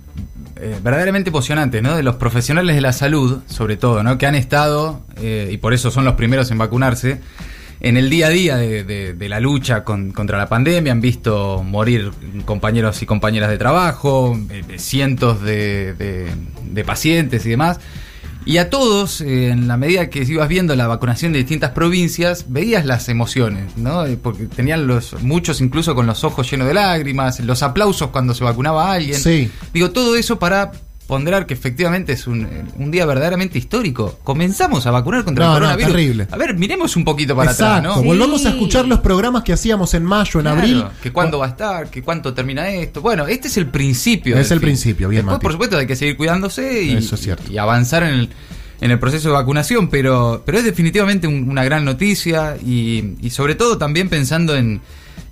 eh, 0.58 0.80
verdaderamente 0.82 1.30
emocionantes, 1.30 1.82
¿no? 1.82 1.96
De 1.96 2.04
los 2.04 2.16
profesionales 2.16 2.76
de 2.76 2.82
la 2.82 2.94
salud, 2.94 3.40
sobre 3.48 3.76
todo, 3.76 4.04
¿no? 4.04 4.18
Que 4.18 4.26
han 4.26 4.36
estado, 4.36 5.02
eh, 5.18 5.50
y 5.52 5.58
por 5.58 5.74
eso 5.74 5.92
son 5.92 6.06
los 6.06 6.14
primeros 6.14 6.50
en 6.52 6.58
vacunarse, 6.58 7.20
en 7.80 7.98
el 7.98 8.10
día 8.10 8.28
a 8.28 8.30
día 8.30 8.58
de, 8.58 8.84
de- 8.84 9.14
de 9.14 9.30
la 9.30 9.40
lucha 9.40 9.84
con- 9.84 10.12
contra 10.12 10.38
la 10.38 10.48
pandemia. 10.50 10.92
Han 10.92 11.02
visto 11.02 11.64
morir 11.64 12.12
compañeros 12.46 13.02
y 13.02 13.06
compañeras 13.06 13.50
de 13.50 13.58
trabajo, 13.58 14.38
eh, 14.50 14.64
cientos 14.80 15.42
de, 15.42 15.94
pacientes 16.86 17.46
y 17.46 17.50
demás. 17.50 17.80
Y 18.48 18.58
a 18.58 18.70
todos, 18.70 19.22
eh, 19.22 19.50
en 19.50 19.68
la 19.68 19.76
medida 19.76 20.08
que 20.12 20.20
ibas 20.22 20.48
viendo 20.48 20.76
la 20.76 20.86
vacunación 20.86 21.34
de 21.34 21.40
distintas 21.40 21.72
provincias, 21.72 22.46
veías 22.48 22.86
las 22.86 23.10
emociones, 23.10 23.76
¿no? 23.76 24.06
Eh, 24.06 24.18
Porque 24.22 24.46
tenían 24.46 24.86
los 24.86 25.20
muchos 25.24 25.62
incluso 25.62 25.96
con 25.96 26.06
los 26.06 26.24
ojos 26.24 26.50
llenos 26.52 26.68
de 26.68 26.76
lágrimas, 26.76 27.40
los 27.40 27.64
aplausos 27.64 28.10
cuando 28.12 28.36
se 28.36 28.44
vacunaba 28.44 28.92
a 28.92 28.94
alguien. 28.94 29.20
Sí. 29.20 29.50
Digo, 29.74 29.90
todo 29.90 30.16
eso 30.16 30.38
para 30.38 30.72
ponderar 31.08 31.46
que 31.46 31.54
efectivamente 31.54 32.14
es 32.14 32.26
un, 32.28 32.48
un 32.78 32.92
día 32.92 33.06
verdaderamente 33.06 33.58
histórico. 33.60 34.20
Comenzamos 34.24 34.88
a 34.88 34.92
vacunar 34.92 35.24
contra 35.24 35.46
No, 35.46 35.52
el 35.52 35.54
no, 35.62 35.68
coronavirus. 35.68 35.92
terrible. 35.92 36.28
A 36.32 36.38
ver, 36.38 36.56
miremos 36.58 36.96
un 36.96 37.06
poquito 37.06 37.36
para 37.36 37.52
Exacto, 37.52 37.90
atrás, 37.90 37.98
¿no? 37.98 38.04
volvamos 38.04 38.46
a 38.46 38.50
escuchar 38.50 38.88
los 38.88 39.00
programas 39.00 39.44
que 39.44 39.54
hacíamos 39.54 39.94
en 39.94 40.04
mayo, 40.04 40.40
en 40.40 40.44
Claro, 40.46 40.60
abril. 40.60 40.84
que 41.04 41.12
cuándo 41.12 41.38
va 41.40 41.46
a 41.46 41.50
estar, 41.50 41.90
que 41.90 42.02
cuánto 42.02 42.34
termina 42.34 42.68
esto. 42.70 43.02
Bueno, 43.02 43.28
este 43.28 43.48
es 43.48 43.58
el 43.58 43.68
principio. 43.68 44.38
Es 44.38 44.50
el 44.52 44.60
fin. 44.60 44.68
principio, 44.70 45.10
bien, 45.10 45.22
Después, 45.22 45.36
Mati. 45.36 45.44
por 45.44 45.52
supuesto, 45.52 45.78
hay 45.78 45.86
que 45.88 45.96
seguir 45.96 46.18
cuidándose 46.18 46.84
y, 46.84 46.94
Eso 46.94 47.16
es 47.16 47.22
cierto. 47.22 47.52
y 47.52 47.58
avanzar 47.58 48.04
en 48.04 48.10
el, 48.10 48.30
en 48.82 48.92
el 48.92 49.00
proceso 49.00 49.28
de 49.30 49.36
vacunación, 49.36 49.90
pero, 49.90 50.42
pero 50.46 50.58
es 50.58 50.64
definitivamente 50.64 51.28
un- 51.28 51.50
una 51.50 51.64
gran 51.64 51.86
noticia 51.86 52.58
y, 52.66 53.14
y 53.22 53.30
sobre 53.30 53.54
todo 53.56 53.78
también 53.78 54.10
pensando 54.10 54.56
en, 54.56 54.82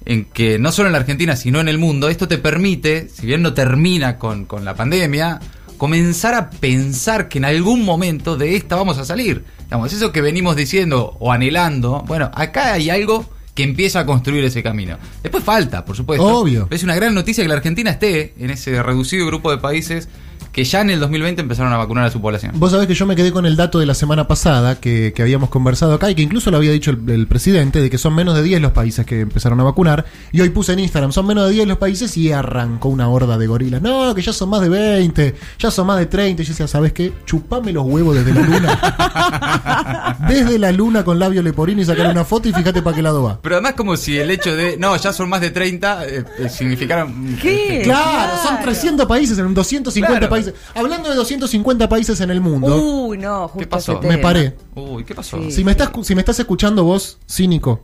en 0.05 0.25
que 0.25 0.59
no 0.59 0.71
solo 0.71 0.87
en 0.87 0.93
la 0.93 0.99
Argentina, 0.99 1.35
sino 1.35 1.59
en 1.59 1.67
el 1.67 1.77
mundo, 1.77 2.09
esto 2.09 2.27
te 2.27 2.37
permite, 2.37 3.09
si 3.09 3.25
bien 3.25 3.41
no 3.41 3.53
termina 3.53 4.17
con, 4.17 4.45
con 4.45 4.63
la 4.65 4.75
pandemia, 4.75 5.39
comenzar 5.77 6.33
a 6.33 6.49
pensar 6.49 7.29
que 7.29 7.37
en 7.37 7.45
algún 7.45 7.83
momento 7.83 8.37
de 8.37 8.55
esta 8.55 8.75
vamos 8.75 8.97
a 8.97 9.05
salir. 9.05 9.43
Digamos, 9.65 9.93
eso 9.93 10.11
que 10.11 10.21
venimos 10.21 10.55
diciendo 10.55 11.17
o 11.19 11.31
anhelando, 11.31 12.03
bueno, 12.07 12.29
acá 12.33 12.73
hay 12.73 12.89
algo 12.89 13.25
que 13.55 13.63
empieza 13.63 13.99
a 13.99 14.05
construir 14.05 14.43
ese 14.43 14.63
camino. 14.63 14.97
Después 15.21 15.43
falta, 15.43 15.85
por 15.85 15.95
supuesto. 15.95 16.25
Obvio. 16.25 16.67
Es 16.71 16.83
una 16.83 16.95
gran 16.95 17.13
noticia 17.13 17.43
que 17.43 17.47
la 17.47 17.55
Argentina 17.55 17.91
esté 17.91 18.33
en 18.39 18.49
ese 18.49 18.81
reducido 18.81 19.27
grupo 19.27 19.51
de 19.51 19.57
países 19.57 20.09
que 20.53 20.63
ya 20.63 20.81
en 20.81 20.91
el 20.91 20.99
2020 20.99 21.41
empezaron 21.41 21.73
a 21.73 21.77
vacunar 21.77 22.05
a 22.05 22.11
su 22.11 22.21
población. 22.21 22.51
Vos 22.55 22.71
sabés 22.71 22.87
que 22.87 22.93
yo 22.93 23.05
me 23.07 23.15
quedé 23.15 23.31
con 23.31 23.45
el 23.47 23.55
dato 23.55 23.79
de 23.79 23.85
la 23.87 23.95
semana 23.95 24.27
pasada 24.27 24.79
que, 24.79 25.11
que 25.15 25.21
habíamos 25.23 25.49
conversado 25.49 25.93
acá 25.95 26.09
y 26.11 26.15
que 26.15 26.21
incluso 26.21 26.51
lo 26.51 26.57
había 26.57 26.71
dicho 26.71 26.91
el, 26.91 27.09
el 27.09 27.27
presidente 27.27 27.81
de 27.81 27.89
que 27.89 27.97
son 27.97 28.13
menos 28.13 28.35
de 28.35 28.43
10 28.43 28.61
los 28.61 28.71
países 28.71 29.03
que 29.05 29.21
empezaron 29.21 29.59
a 29.59 29.63
vacunar. 29.63 30.05
Y 30.31 30.41
hoy 30.41 30.49
puse 30.51 30.73
en 30.73 30.79
Instagram, 30.79 31.11
son 31.11 31.25
menos 31.25 31.47
de 31.47 31.53
10 31.55 31.67
los 31.67 31.77
países 31.79 32.15
y 32.17 32.31
arrancó 32.31 32.89
una 32.89 33.09
horda 33.09 33.37
de 33.37 33.47
gorilas. 33.47 33.81
No, 33.81 34.13
que 34.13 34.21
ya 34.21 34.31
son 34.31 34.49
más 34.49 34.61
de 34.61 34.69
20, 34.69 35.35
ya 35.57 35.71
son 35.71 35.87
más 35.87 35.97
de 35.97 36.05
30. 36.05 36.41
Y 36.43 36.45
yo 36.45 36.51
decía, 36.51 36.67
¿sabes 36.67 36.93
qué? 36.93 37.11
Chupame 37.25 37.73
los 37.73 37.85
huevos 37.85 38.15
desde 38.15 38.33
la 38.33 38.41
luna. 38.41 40.17
desde 40.27 40.59
la 40.59 40.71
luna 40.71 41.03
con 41.03 41.17
labio 41.19 41.41
leporino 41.41 41.81
y 41.81 41.85
sacar 41.85 42.07
una 42.11 42.25
foto 42.25 42.47
y 42.49 42.53
fíjate 42.53 42.81
para 42.81 42.95
qué 42.95 43.01
lado 43.01 43.23
va. 43.23 43.39
Pero 43.41 43.55
además 43.55 43.73
como 43.73 43.97
si 43.97 44.17
el 44.17 44.29
hecho 44.29 44.55
de, 44.55 44.77
no, 44.77 44.95
ya 44.97 45.13
son 45.13 45.29
más 45.29 45.41
de 45.41 45.49
30, 45.51 46.05
eh, 46.07 46.23
eh, 46.39 46.49
significara... 46.49 47.07
¿Qué? 47.41 47.81
Claro, 47.83 48.33
son 48.43 48.61
300 48.61 49.05
países 49.07 49.37
en 49.39 49.53
250 49.53 50.19
Claro. 50.19 50.29
países. 50.29 50.42
Hablando 50.75 51.09
de 51.09 51.15
250 51.15 51.87
países 51.89 52.19
en 52.21 52.29
el 52.31 52.41
mundo, 52.41 52.75
Uy, 53.07 53.17
no, 53.17 53.47
justo 53.47 53.59
¿Qué 53.59 53.67
pasó? 53.67 54.01
me 54.01 54.17
paré. 54.17 54.55
Uy, 54.75 55.03
¿qué 55.03 55.13
pasó? 55.15 55.37
Sí. 55.41 55.51
Si 55.51 55.63
me, 55.63 55.71
estás, 55.71 55.89
si 56.03 56.15
me 56.15 56.21
estás 56.21 56.39
escuchando 56.39 56.83
vos, 56.83 57.17
cínico, 57.29 57.81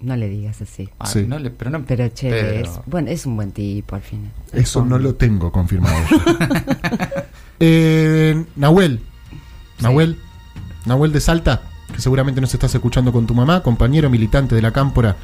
No 0.00 0.14
le 0.14 0.28
digas 0.28 0.60
así. 0.60 0.90
Ay, 0.98 1.10
Sí. 1.10 1.24
no 1.26 1.38
le- 1.38 1.50
pero 1.50 1.70
no, 1.70 1.82
Pero 1.86 2.06
che, 2.12 2.28
pero- 2.28 2.64
es, 2.66 2.70
bueno, 2.84 3.08
es 3.10 3.24
un 3.24 3.34
buen 3.36 3.52
tipo 3.52 3.96
al 3.96 4.02
final. 4.02 4.30
eso 4.52 4.84
no 4.84 4.98
lo 4.98 5.14
tengo 5.14 5.50
confirmado. 5.50 5.96
yo. 6.10 6.16
Eh, 7.58 8.44
Nahuel, 8.56 9.00
Nahuel, 9.80 10.18
Nahuel 10.84 11.12
de 11.12 11.20
Salta, 11.20 11.62
que 11.94 12.00
seguramente 12.02 12.40
nos 12.42 12.52
estás 12.52 12.74
escuchando 12.74 13.12
con 13.12 13.26
tu 13.26 13.34
mamá, 13.34 13.62
compañero 13.62 14.10
militante 14.10 14.54
de 14.54 14.60
la 14.62 14.72
Cámpora 14.72 15.16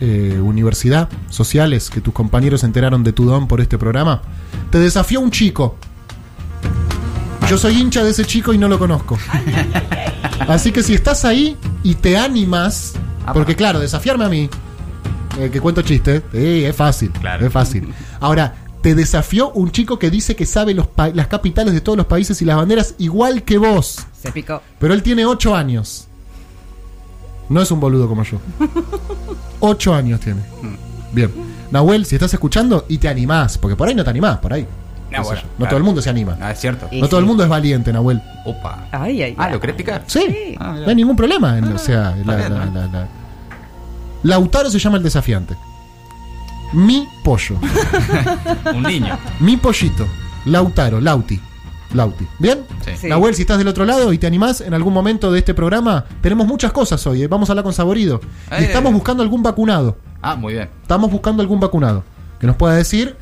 eh, 0.00 0.40
Universidad, 0.42 1.08
sociales, 1.30 1.88
que 1.90 2.00
tus 2.00 2.12
compañeros 2.12 2.60
se 2.60 2.66
enteraron 2.66 3.04
de 3.04 3.12
tu 3.12 3.24
don 3.26 3.46
por 3.46 3.60
este 3.60 3.78
programa, 3.78 4.22
te 4.70 4.78
desafió 4.78 5.20
un 5.20 5.30
chico. 5.30 5.76
Yo 7.48 7.56
soy 7.56 7.78
hincha 7.80 8.04
de 8.04 8.10
ese 8.10 8.24
chico 8.24 8.52
y 8.52 8.58
no 8.58 8.68
lo 8.68 8.78
conozco. 8.78 9.18
Así 10.48 10.70
que 10.72 10.82
si 10.82 10.94
estás 10.94 11.24
ahí 11.24 11.56
y 11.82 11.94
te 11.94 12.16
animas, 12.18 12.94
porque 13.32 13.56
claro, 13.56 13.78
desafiarme 13.80 14.24
a 14.24 14.28
mí, 14.28 14.48
eh, 15.38 15.50
que 15.50 15.60
cuento 15.60 15.82
chiste, 15.82 16.22
sí, 16.32 16.64
es 16.64 16.76
fácil, 16.76 17.10
Claro. 17.12 17.46
es 17.46 17.52
fácil. 17.52 17.92
Ahora, 18.20 18.54
Te 18.80 18.94
desafió 18.94 19.50
un 19.50 19.72
chico 19.72 19.98
que 19.98 20.08
dice 20.08 20.36
que 20.36 20.46
sabe 20.46 20.72
los 20.72 20.86
las 21.12 21.26
capitales 21.26 21.74
de 21.74 21.80
todos 21.80 21.98
los 21.98 22.06
países 22.06 22.40
y 22.42 22.44
las 22.44 22.56
banderas 22.56 22.94
igual 22.98 23.42
que 23.42 23.58
vos. 23.58 24.06
Se 24.16 24.30
picó. 24.30 24.62
Pero 24.78 24.94
él 24.94 25.02
tiene 25.02 25.26
8 25.26 25.56
años. 25.56 26.06
No 27.48 27.60
es 27.60 27.72
un 27.72 27.80
boludo 27.80 28.06
como 28.08 28.22
yo. 28.22 28.38
8 29.60 29.94
años 29.94 30.20
tiene. 30.20 30.42
Bien. 31.12 31.32
Nahuel, 31.72 32.06
si 32.06 32.14
estás 32.14 32.32
escuchando 32.32 32.86
y 32.88 32.98
te 32.98 33.08
animás, 33.08 33.58
porque 33.58 33.74
por 33.74 33.88
ahí 33.88 33.96
no 33.96 34.04
te 34.04 34.10
animás, 34.10 34.38
por 34.38 34.52
ahí. 34.52 34.64
No, 35.10 35.22
bueno, 35.22 35.40
no 35.42 35.56
claro. 35.56 35.70
todo 35.70 35.76
el 35.78 35.84
mundo 35.84 36.02
se 36.02 36.10
anima. 36.10 36.36
Ah, 36.40 36.50
es 36.52 36.60
cierto. 36.60 36.86
Y 36.90 37.00
no 37.00 37.08
todo 37.08 37.20
el 37.20 37.26
mundo 37.26 37.42
es 37.42 37.48
valiente, 37.48 37.92
Nahuel. 37.92 38.20
Opa. 38.44 38.86
Ay, 38.92 39.22
ay, 39.22 39.34
Ah. 39.38 39.48
¿lo 39.50 39.58
querés 39.60 39.76
picar? 39.76 40.02
Sí, 40.06 40.54
Ah, 40.60 40.76
no 40.80 40.86
hay 40.88 40.94
ningún 40.94 41.16
problema. 41.16 41.56
en- 41.58 41.72
o 41.72 41.78
sea, 41.78 42.14
está 42.16 42.32
la- 42.32 42.36
bien, 42.36 42.54
la- 42.54 42.66
¿no? 42.66 42.74
la- 42.74 42.86
la- 42.86 43.08
Lautaro 44.22 44.68
se 44.70 44.78
llama 44.78 44.96
el 44.98 45.02
desafiante. 45.02 45.56
Mi 46.72 47.08
pollo. 47.24 47.56
Un 48.74 48.82
niño. 48.82 49.16
Mi 49.40 49.56
pollito. 49.56 50.06
Lautaro, 50.44 51.00
Lauti. 51.00 51.40
Lauti. 51.94 52.26
¿Bien? 52.38 52.60
Sí. 52.84 52.90
Sí. 52.98 53.06
Nahuel, 53.08 53.34
si 53.34 53.42
estás 53.42 53.56
del 53.58 53.68
otro 53.68 53.86
lado 53.86 54.12
y 54.12 54.18
te 54.18 54.26
animás 54.26 54.60
en 54.60 54.74
algún 54.74 54.92
momento 54.92 55.32
de 55.32 55.38
este 55.38 55.54
programa, 55.54 56.04
tenemos 56.20 56.46
muchas 56.46 56.72
cosas 56.72 57.06
hoy. 57.06 57.22
¿eh? 57.22 57.28
Vamos 57.28 57.48
a 57.48 57.52
hablar 57.52 57.62
con 57.64 57.72
Saborido. 57.72 58.20
Y 58.50 58.54
Eh. 58.62 58.66
estamos 58.66 58.92
buscando 58.92 59.22
algún 59.22 59.42
vacunado. 59.42 59.96
Ah, 60.20 60.34
muy 60.36 60.52
bien. 60.54 60.68
Estamos 60.82 61.10
buscando 61.10 61.40
algún 61.42 61.60
vacunado 61.60 62.04
que 62.38 62.46
nos 62.46 62.56
pueda 62.56 62.74
decir 62.74 63.16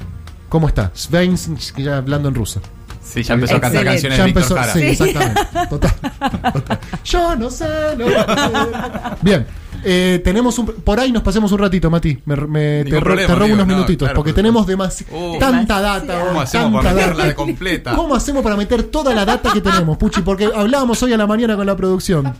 cómo 0.49 0.69
está. 0.69 0.91
Svein, 0.95 1.37
ya 1.77 1.97
hablando 1.99 2.29
en 2.29 2.35
ruso. 2.35 2.61
Sí, 3.05 3.23
ya 3.23 3.35
empezó 3.35 3.57
a 3.57 3.61
cantar 3.61 3.87
Excelente. 3.87 4.09
canciones 4.09 4.19
Ya 4.19 4.25
de 4.25 4.29
empezó, 4.31 4.55
Jara. 4.57 4.73
sí, 4.73 4.83
exactamente. 4.83 5.41
Total, 5.71 5.93
total. 6.53 6.79
Yo 7.05 7.37
no 7.37 7.51
sé. 7.51 7.67
lo 7.97 8.07
que 8.07 8.17
hacer. 8.17 9.17
Bien. 9.23 9.47
Eh, 9.89 10.21
tenemos 10.25 10.59
un, 10.59 10.67
por 10.67 10.99
ahí 10.99 11.13
nos 11.13 11.23
pasemos 11.23 11.51
un 11.53 11.59
ratito, 11.59 11.89
Mati. 11.91 12.19
Me, 12.25 12.35
me- 12.37 12.85
te, 12.85 12.99
problema, 13.01 13.29
robo 13.35 13.45
amigo, 13.45 13.55
unos 13.55 13.67
no, 13.69 13.75
minutitos 13.75 14.07
claro, 14.09 14.17
porque 14.17 14.33
pero- 14.33 14.43
tenemos 14.43 14.67
demasi- 14.67 15.07
Uh. 15.11 15.39
tanta 15.39 15.81
data. 15.81 16.19
¿Cómo 16.21 16.39
hoy, 16.39 16.45
hacemos 16.45 16.73
tanta 16.73 16.79
para 16.83 16.91
data. 16.95 17.07
meterla 17.07 17.25
de 17.27 17.35
completa? 17.35 17.95
¿Cómo 17.97 18.15
hacemos 18.15 18.43
para 18.43 18.57
meter 18.57 18.83
toda 18.85 19.15
la 19.15 19.25
data 19.25 19.53
que 19.53 19.61
tenemos, 19.61 19.97
Puchi? 19.97 20.23
Porque 20.23 20.51
hablábamos 20.55 21.03
hoy 21.03 21.13
a 21.13 21.17
la 21.17 21.27
mañana 21.27 21.57
con 21.57 21.67
la 21.67 21.77
producción. 21.77 22.35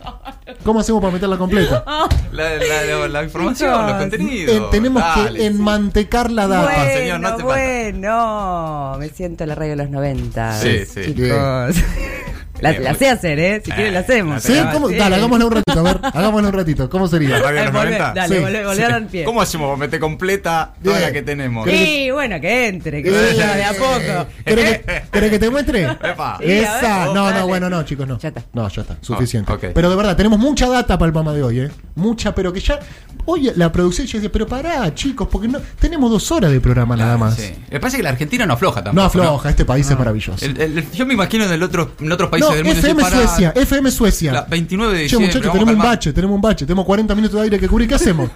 ¿Cómo 0.63 0.79
hacemos 0.81 1.01
para 1.01 1.13
meterla 1.13 1.37
completa? 1.37 1.83
La, 2.31 2.55
la- 2.57 2.83
la- 2.85 3.07
la 3.07 3.23
información, 3.23 3.87
los 3.87 3.95
contenidos. 3.97 4.53
Eh, 4.55 4.61
tenemos 4.69 5.01
Dale, 5.01 5.39
que 5.39 5.45
enmantecar 5.47 6.29
la 6.31 6.47
data. 6.47 6.63
Bueno, 6.65 6.77
Bueno, 6.83 6.99
señor, 6.99 7.19
no 7.21 7.27
hace 7.27 7.37
falta. 7.43 7.45
bueno. 7.47 8.95
Me 8.99 9.09
siento 9.09 9.43
en 9.43 9.49
la 9.49 9.55
radio 9.55 9.71
de 9.71 9.75
los 9.77 9.89
90. 9.89 10.59
Sí, 10.59 10.85
sí. 10.85 11.13
Chicos. 11.15 11.75
La, 12.61 12.73
muy- 12.73 12.95
sé 12.95 13.09
hacer, 13.09 13.39
¿eh? 13.39 13.61
Si 13.63 13.71
quieren 13.71 13.93
la 13.93 13.99
hacemos. 14.01 14.41
¿Sí? 14.43 14.53
¿Cómo? 14.73 14.89
Dale, 14.89 15.15
hagámosla 15.15 15.45
un 15.45 15.51
ratito, 15.51 15.79
a 15.79 15.83
ver. 15.83 15.99
Hagámosla 16.13 16.47
un 16.49 16.53
ratito. 16.53 16.89
¿Cómo 16.89 17.07
sería? 17.07 17.29
¿La 17.29 17.39
radio 17.39 17.55
de 17.55 17.61
Eh, 17.61 17.65
los 17.65 17.73
volvé, 17.73 17.85
90? 17.97 18.13
Dale, 18.13 18.35
Sí, 18.35 18.41
volvé, 18.41 18.65
volvé 18.65 18.83
a 18.85 18.89
dar 18.89 19.07
pie. 19.07 19.23
¿Cómo 19.23 19.41
hacemos 19.41 19.77
meter 19.77 19.99
completa 19.99 20.73
toda 20.83 20.99
la 20.99 21.11
que 21.11 21.21
tenemos? 21.21 21.67
Sí, 21.69 22.09
bueno, 22.11 22.39
que 22.41 22.67
entre, 22.67 23.03
que 23.03 23.09
Eh, 23.09 23.33
vaya 23.33 23.55
de 23.55 23.63
a 23.65 23.73
poco. 23.73 24.27
¿Querés 24.45 24.79
que, 24.79 25.01
querés 25.11 25.29
que 25.31 25.39
te 25.39 25.49
muestre? 25.49 25.83
Epa. 25.83 26.37
Esa. 26.41 27.05
ver, 27.05 27.13
No, 27.15 27.25
dale. 27.25 27.39
no, 27.39 27.47
bueno, 27.47 27.69
no, 27.69 27.83
chicos, 27.83 28.07
no. 28.07 28.17
Ya 28.19 28.29
está. 28.29 28.43
No, 28.53 28.67
ya 28.69 28.81
está. 28.81 28.97
Suficiente. 29.01 29.51
Oh. 29.51 29.57
Pero 29.73 29.89
de 29.89 29.95
verdad, 29.95 30.15
tenemos 30.15 30.39
mucha 30.39 30.67
data 30.67 30.97
para 30.97 31.07
el 31.07 31.13
programa 31.13 31.33
de 31.35 31.43
hoy, 31.43 31.59
¿eh? 31.61 31.69
Mucha, 31.95 32.33
pero 32.33 32.51
que 32.53 32.59
ya. 32.59 32.79
Hoy 33.25 33.51
la 33.55 33.71
producción 33.71 34.07
ya 34.07 34.19
dice, 34.19 34.29
pero 34.29 34.47
pará, 34.47 34.93
chicos, 34.95 35.27
porque 35.29 35.47
no 35.49 35.59
tenemos 35.79 36.09
dos 36.09 36.31
horas 36.31 36.49
de 36.51 36.61
programa 36.61 36.95
nada 36.95 37.17
más. 37.17 37.35
Sí. 37.35 37.53
Me 37.69 37.79
parece 37.79 37.97
que 37.97 38.03
la 38.03 38.09
Argentina 38.11 38.45
no 38.45 38.53
afloja 38.53 38.81
tampoco. 38.83 38.95
No 39.01 39.03
afloja, 39.07 39.49
este 39.49 39.65
país 39.65 39.89
es 39.89 39.97
maravilloso. 39.97 40.45
El- 40.45 40.59
el- 40.61 40.91
yo 40.91 41.05
me 41.05 41.13
imagino 41.13 41.43
en, 41.43 41.51
el 41.51 41.61
otro, 41.63 41.91
en 41.99 42.11
otros 42.11 42.29
países 42.29 42.46
No, 42.49 42.55
del 42.55 42.65
mundo. 42.65 42.79
FM 42.79 43.03
Suecia, 43.03 43.51
FM 43.55 43.91
Suecia. 43.91 44.31
la 44.33 44.41
29 44.43 44.91
de 44.93 44.97
Che, 44.97 45.03
diciembre. 45.03 45.27
muchachos, 45.27 45.51
tenemos 45.53 45.73
un 45.75 45.81
bache, 45.81 46.13
tenemos 46.13 46.35
un 46.35 46.41
bache, 46.41 46.65
tenemos 46.65 46.85
40 46.85 47.15
minutos 47.15 47.35
de 47.37 47.43
aire 47.43 47.59
que 47.59 47.67
cubrir, 47.67 47.87
¿qué 47.87 47.95
hacemos? 47.95 48.29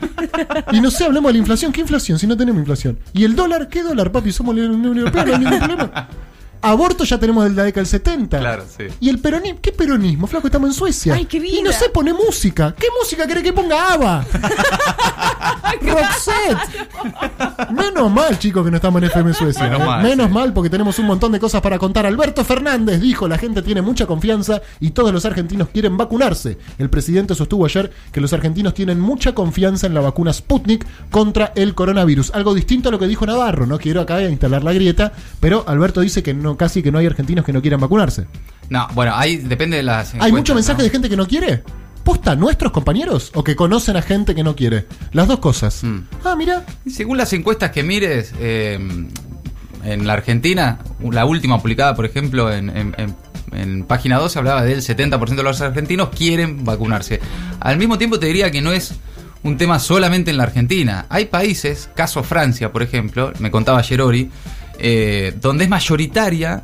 y 0.72 0.82
no 0.82 0.92
sé, 0.92 1.06
hablemos 1.06 1.30
de 1.30 1.34
la 1.34 1.40
inflación. 1.40 1.72
¿Qué 1.72 1.82
inflación 1.82 2.20
si 2.20 2.28
no 2.28 2.36
tenemos 2.38 2.60
inflación? 2.60 2.98
¿Y 3.14 3.24
el 3.24 3.36
dólar? 3.36 3.68
¿Qué 3.70 3.84
dólar, 3.84 4.12
papi? 4.12 4.32
Somos 4.32 4.56
la 4.56 4.70
Unión 4.70 4.98
Europea, 4.98 5.26
no 5.26 5.34
hay 5.34 5.40
ningún 5.40 5.60
problema. 5.60 6.08
Aborto 6.62 7.04
ya 7.04 7.20
tenemos 7.20 7.44
desde 7.44 7.56
la 7.58 7.64
década 7.64 7.82
del 7.82 7.88
70. 7.88 8.40
Claro, 8.40 8.66
sí. 8.78 8.86
¿Y 9.00 9.10
el 9.10 9.20
peronismo? 9.20 9.60
¿Qué 9.62 9.72
peronismo? 9.72 10.28
Flaco, 10.28 10.48
estamos 10.48 10.70
en 10.70 10.74
Suecia. 10.74 11.14
Ay, 11.16 11.26
qué 11.26 11.40
vida. 11.40 11.58
Y 11.58 11.62
no 11.62 11.72
sé, 11.72 11.90
pone 11.90 12.14
música. 12.14 12.76
¿Qué 12.78 12.88
música 13.00 13.26
querés 13.28 13.44
que 13.44 13.54
ponga 13.54 13.94
ABBA? 13.94 14.26
Roxette. 15.82 16.58
Menos 17.72 18.12
mal, 18.12 18.38
chicos, 18.38 18.64
que 18.64 18.72
no 18.72 18.78
estamos 18.78 19.02
en 19.02 19.08
FM 19.10 19.34
Suecia. 19.34 19.64
Menos 19.64 19.82
¿eh? 19.82 19.86
mal, 19.86 20.04
Menos 20.04 20.28
sí. 20.28 20.34
mal, 20.34 20.54
porque 20.54 20.70
tenemos 20.70 21.00
un 21.00 21.06
montón 21.08 21.32
de 21.32 21.40
cosas 21.40 21.62
para 21.62 21.80
contar. 21.80 22.06
Alberto 22.06 22.44
Fernández 22.44 23.02
dijo, 23.02 23.28
la 23.28 23.38
gente 23.38 23.62
tiene 23.62 23.82
mucha 23.82 24.06
confianza 24.06 24.62
y 24.80 24.92
todos 24.92 25.12
los 25.14 25.26
argentinos 25.26 25.70
quieren 25.70 25.98
vacunarse. 25.98 26.58
El 26.78 26.90
presidente 26.90 27.36
sostuvo 27.36 27.66
ayer 27.66 27.92
que 28.12 28.22
los 28.22 28.34
argentinos 28.34 28.74
tienen 28.74 29.00
mucha 29.00 29.34
confianza 29.34 29.88
en 29.88 29.94
la 29.94 30.02
vacuna 30.02 30.34
Sputnik 30.34 30.86
contra 31.10 31.54
el 31.56 31.74
coronavirus. 31.76 32.32
Algo 32.34 32.54
distinto 32.54 32.90
a 32.90 32.92
lo 32.92 33.00
que 33.00 33.08
dijo 33.08 33.26
Navarro. 33.26 33.66
No 33.66 33.80
quiero 33.80 34.02
acá 34.02 34.22
instalar 34.24 34.64
la 34.64 34.74
grieta, 34.74 35.14
pero 35.40 35.64
Alberto 35.68 36.02
dice 36.02 36.24
que 36.24 36.34
no, 36.34 36.51
casi 36.58 36.82
que 36.84 36.92
no 36.92 36.98
hay 37.00 37.06
argentinos 37.06 37.46
que 37.46 37.54
no 37.54 37.62
quieran 37.62 37.80
vacunarse. 37.80 38.28
No, 38.70 38.88
bueno, 38.94 39.14
ahí 39.16 39.38
depende 39.38 39.78
de 39.78 39.84
las. 39.84 40.14
¿Hay 40.20 40.32
mucho 40.32 40.54
mensaje 40.56 40.78
¿no? 40.80 40.84
de 40.84 40.90
gente 40.90 41.10
que 41.10 41.18
no 41.18 41.28
quiere? 41.28 41.64
¿Posta 42.04 42.36
nuestros 42.36 42.72
compañeros? 42.72 43.32
¿O 43.36 43.44
que 43.44 43.56
conocen 43.56 43.96
a 43.98 44.02
gente 44.02 44.34
que 44.34 44.44
no 44.44 44.56
quiere? 44.56 44.88
Las 45.14 45.28
dos 45.28 45.40
cosas. 45.40 45.84
Mm. 45.84 46.00
Ah, 46.26 46.36
mira. 46.36 46.66
Según 46.90 47.18
las 47.18 47.32
encuestas 47.34 47.72
que 47.72 47.84
mires, 47.84 48.34
eh, 48.40 48.80
en 49.84 50.08
la 50.08 50.14
Argentina, 50.14 50.80
la 51.10 51.26
última 51.26 51.60
publicada, 51.62 51.96
por 51.96 52.06
ejemplo, 52.06 52.52
en, 52.52 52.70
en- 52.76 52.96
en- 52.98 53.16
en 53.54 53.84
página 53.84 54.18
12 54.18 54.40
hablaba 54.40 54.64
del 54.64 54.82
70% 54.82 55.36
de 55.36 55.44
los 55.44 55.60
argentinos 55.62 56.10
quieren 56.10 56.64
vacunarse. 56.64 57.20
Al 57.60 57.78
mismo 57.78 57.98
tiempo 57.98 58.18
te 58.18 58.28
diría 58.28 58.50
que 58.50 58.62
no 58.62 58.72
es 58.72 58.94
un 59.44 59.58
tema 59.58 59.78
solamente 59.80 60.32
en 60.32 60.38
la 60.38 60.44
Argentina. 60.44 61.06
Hay 61.10 61.26
países, 61.26 61.90
caso 61.96 62.24
Francia, 62.24 62.72
por 62.72 62.82
ejemplo, 62.82 63.34
me 63.40 63.52
contaba 63.52 63.80
ayer 63.80 64.02
Ori, 64.02 64.32
eh, 64.82 65.34
donde 65.40 65.66
es 65.66 65.70
mayoritaria 65.70 66.64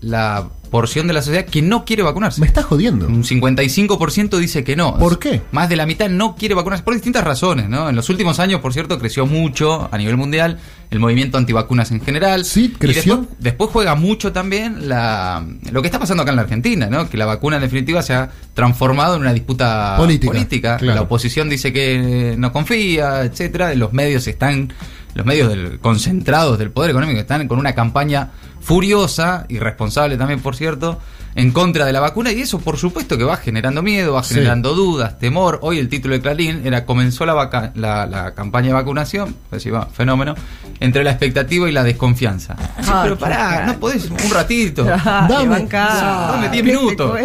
la 0.00 0.48
porción 0.70 1.06
de 1.06 1.14
la 1.14 1.22
sociedad 1.22 1.46
que 1.46 1.62
no 1.62 1.86
quiere 1.86 2.02
vacunarse. 2.02 2.42
Me 2.42 2.46
estás 2.46 2.66
jodiendo. 2.66 3.06
Un 3.06 3.24
55% 3.24 4.36
dice 4.36 4.64
que 4.64 4.76
no. 4.76 4.98
¿Por 4.98 5.18
qué? 5.18 5.40
Más 5.50 5.68
de 5.70 5.76
la 5.76 5.86
mitad 5.86 6.10
no 6.10 6.36
quiere 6.36 6.54
vacunarse 6.54 6.84
por 6.84 6.92
distintas 6.92 7.24
razones, 7.24 7.70
¿no? 7.70 7.88
En 7.88 7.96
los 7.96 8.10
últimos 8.10 8.38
años, 8.38 8.60
por 8.60 8.74
cierto, 8.74 8.98
creció 8.98 9.24
mucho 9.24 9.88
a 9.90 9.96
nivel 9.96 10.18
mundial 10.18 10.58
el 10.90 10.98
movimiento 11.00 11.38
antivacunas 11.38 11.90
en 11.90 12.02
general. 12.02 12.44
Sí, 12.44 12.64
Y 12.66 12.68
creció. 12.78 13.16
después, 13.16 13.38
después 13.40 13.70
juega 13.72 13.94
mucho 13.94 14.32
también 14.32 14.88
la, 14.90 15.42
lo 15.72 15.80
que 15.80 15.88
está 15.88 15.98
pasando 15.98 16.22
acá 16.22 16.32
en 16.32 16.36
la 16.36 16.42
Argentina, 16.42 16.86
¿no? 16.90 17.08
Que 17.08 17.16
la 17.16 17.24
vacuna 17.24 17.56
en 17.56 17.62
definitiva 17.62 18.02
se 18.02 18.12
ha 18.12 18.30
transformado 18.52 19.14
en 19.14 19.22
una 19.22 19.32
disputa 19.32 19.94
Política, 19.96 20.76
claro. 20.76 20.94
La 20.96 21.02
oposición 21.02 21.48
dice 21.48 21.72
que 21.72 22.34
no 22.36 22.52
confía, 22.52 23.22
etcétera. 23.22 23.74
Los 23.74 23.94
medios 23.94 24.26
están, 24.26 24.72
los 25.18 25.26
medios 25.26 25.48
del- 25.48 25.80
concentrados 25.80 26.58
del 26.58 26.70
poder 26.70 26.90
económico 26.92 27.18
están 27.20 27.46
con 27.48 27.58
una 27.58 27.74
campaña 27.74 28.30
furiosa, 28.60 29.44
irresponsable 29.48 30.16
también, 30.16 30.40
por 30.40 30.54
cierto, 30.54 30.98
en 31.34 31.50
contra 31.52 31.84
de 31.86 31.92
la 31.92 32.00
vacuna 32.00 32.30
y 32.32 32.40
eso 32.40 32.58
por 32.60 32.76
supuesto 32.78 33.18
que 33.18 33.24
va 33.24 33.36
generando 33.36 33.82
miedo, 33.82 34.12
va 34.14 34.22
Sí. 34.22 34.34
generando 34.34 34.74
dudas, 34.74 35.18
temor. 35.18 35.58
Hoy 35.62 35.78
el 35.78 35.88
título 35.88 36.14
de 36.14 36.20
Clarín 36.20 36.62
era 36.64 36.84
comenzó 36.86 37.26
la, 37.26 37.34
vaca- 37.34 37.72
la, 37.74 38.06
la 38.06 38.34
campaña 38.34 38.68
de 38.68 38.72
vacunación, 38.74 39.34
pues 39.50 39.62
sí, 39.62 39.70
va, 39.70 39.86
fenómeno, 39.86 40.34
entre 40.80 41.02
la 41.02 41.10
expectativa 41.10 41.68
y 41.68 41.72
la 41.72 41.82
desconfianza. 41.82 42.54
Sí, 42.80 42.88
Ay, 42.92 43.00
pero 43.02 43.18
pará, 43.18 43.66
no 43.66 43.80
podés 43.80 44.08
un 44.10 44.30
ratito. 44.30 44.84
Dame, 45.04 45.28
Dame- 45.28 45.68
dame 45.68 46.48
10 46.50 46.64
minutos. 46.64 47.18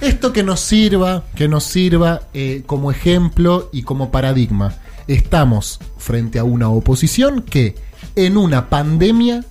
Esto 0.00 0.32
que 0.32 0.42
nos 0.42 0.60
sirva, 0.60 1.24
que 1.34 1.46
nos 1.48 1.64
sirva 1.64 2.22
eh, 2.32 2.62
como 2.66 2.90
ejemplo 2.90 3.68
y 3.72 3.82
como 3.82 4.10
paradigma. 4.10 4.72
Estamos 5.08 5.80
frente 5.96 6.38
a 6.38 6.44
una 6.44 6.68
oposición 6.68 7.42
que 7.42 7.74
en 8.14 8.36
una 8.36 8.68
pandemia 8.68 9.44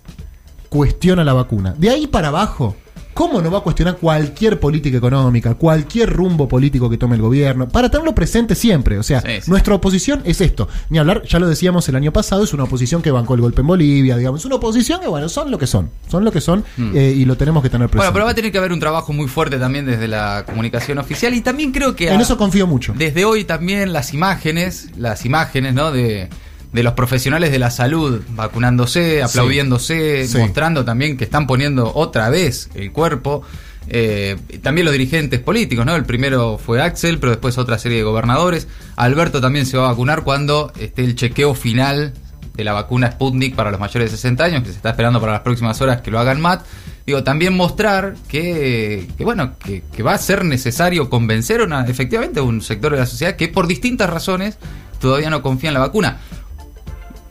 cuestiona 0.69 1.23
la 1.23 1.33
vacuna. 1.33 1.73
De 1.77 1.89
ahí 1.89 2.07
para 2.07 2.27
abajo, 2.29 2.75
¿cómo 3.17 3.41
no 3.41 3.49
va 3.49 3.57
a 3.57 3.61
cuestionar 3.61 3.97
cualquier 3.97 4.59
política 4.59 4.97
económica, 4.99 5.55
cualquier 5.55 6.13
rumbo 6.13 6.47
político 6.47 6.87
que 6.87 6.97
tome 6.99 7.15
el 7.15 7.21
gobierno? 7.23 7.67
Para 7.67 7.89
tenerlo 7.89 8.13
presente 8.13 8.53
siempre. 8.53 8.99
O 8.99 9.03
sea, 9.03 9.21
Sí, 9.21 9.41
sí. 9.41 9.49
nuestra 9.49 9.73
oposición 9.73 10.21
es 10.23 10.39
esto. 10.39 10.67
Ni 10.91 10.99
hablar, 10.99 11.23
ya 11.27 11.39
lo 11.39 11.47
decíamos 11.47 11.89
el 11.89 11.95
año 11.95 12.13
pasado, 12.13 12.43
es 12.43 12.53
una 12.53 12.65
oposición 12.65 13.01
que 13.01 13.09
bancó 13.09 13.33
el 13.33 13.41
golpe 13.41 13.61
en 13.61 13.67
Bolivia, 13.67 14.15
digamos. 14.17 14.41
Es 14.41 14.45
una 14.45 14.55
oposición 14.57 15.01
que, 15.01 15.07
bueno, 15.07 15.27
son 15.29 15.49
lo 15.49 15.57
que 15.57 15.65
son. 15.65 15.89
Son 16.09 16.23
lo 16.23 16.31
que 16.31 16.41
son 16.41 16.63
eh, 16.93 17.13
y 17.17 17.25
lo 17.25 17.35
tenemos 17.37 17.63
que 17.63 17.69
tener 17.69 17.89
presente. 17.89 17.97
Mm. 17.97 17.99
Bueno, 17.99 18.13
pero 18.13 18.25
va 18.25 18.31
a 18.31 18.35
tener 18.35 18.51
que 18.51 18.57
haber 18.59 18.71
un 18.71 18.79
trabajo 18.79 19.11
muy 19.13 19.27
fuerte 19.27 19.57
también 19.57 19.85
desde 19.87 20.07
la 20.07 20.43
comunicación 20.45 20.99
oficial 20.99 21.33
y 21.33 21.41
también 21.41 21.71
creo 21.71 21.95
que 21.95 22.09
en 22.09 22.19
a- 22.19 22.21
eso 22.21 22.37
confío 22.37 22.67
mucho. 22.67 22.93
desde 22.95 23.25
hoy 23.25 23.43
también 23.45 23.93
las 23.93 24.13
imágenes, 24.13 24.89
las 24.95 25.25
imágenes, 25.25 25.73
¿no? 25.73 25.91
De, 25.91 26.29
de 26.73 26.83
los 26.83 26.93
profesionales 26.93 27.51
de 27.51 27.59
la 27.59 27.71
salud 27.71 28.21
vacunándose, 28.29 29.23
aplaudiéndose, 29.23 30.27
Sí. 30.27 30.37
mostrando 30.37 30.83
también 30.85 31.17
que 31.17 31.23
están 31.23 31.47
poniendo 31.47 31.91
otra 31.95 32.29
vez 32.29 32.69
el 32.75 32.91
cuerpo. 32.91 33.43
Eh, 33.89 34.35
también 34.61 34.83
los 34.83 34.91
dirigentes 34.91 35.39
políticos, 35.39 35.85
¿no? 35.85 35.95
El 35.95 36.03
primero 36.03 36.57
fue 36.57 36.81
Axel, 36.81 37.19
pero 37.19 37.31
después 37.31 37.57
otra 37.57 37.79
serie 37.79 37.99
de 37.99 38.03
gobernadores. 38.03 38.67
Alberto 38.97 39.39
también 39.39 39.65
se 39.65 39.77
va 39.77 39.85
a 39.85 39.91
vacunar 39.91 40.23
cuando 40.23 40.73
esté 40.77 41.03
el 41.05 41.15
chequeo 41.15 41.53
final 41.55 42.13
de 42.53 42.63
la 42.65 42.73
vacuna 42.73 43.11
Sputnik 43.11 43.55
para 43.55 43.71
los 43.71 43.79
mayores 43.79 44.11
de 44.11 44.17
60 44.17 44.43
años, 44.43 44.63
que 44.63 44.69
se 44.71 44.75
está 44.75 44.89
esperando 44.89 45.21
para 45.21 45.33
las 45.33 45.41
próximas 45.41 45.79
horas 45.79 46.01
que 46.01 46.11
lo 46.11 46.19
hagan 46.19 46.41
MAT. 46.41 46.65
Digo, 47.05 47.23
también 47.23 47.55
mostrar 47.55 48.15
que, 48.27 49.07
que 49.17 49.23
bueno, 49.23 49.53
que, 49.57 49.83
que 49.95 50.03
va 50.03 50.13
a 50.13 50.17
ser 50.17 50.43
necesario 50.43 51.09
convencer 51.09 51.61
una, 51.61 51.85
efectivamente 51.85 52.41
a 52.41 52.43
un 52.43 52.61
sector 52.61 52.91
de 52.91 52.97
la 52.99 53.05
sociedad 53.05 53.37
que 53.37 53.47
por 53.47 53.67
distintas 53.67 54.09
razones 54.09 54.57
todavía 54.99 55.29
no 55.29 55.41
confía 55.41 55.69
en 55.69 55.75
la 55.75 55.79
vacuna. 55.79 56.17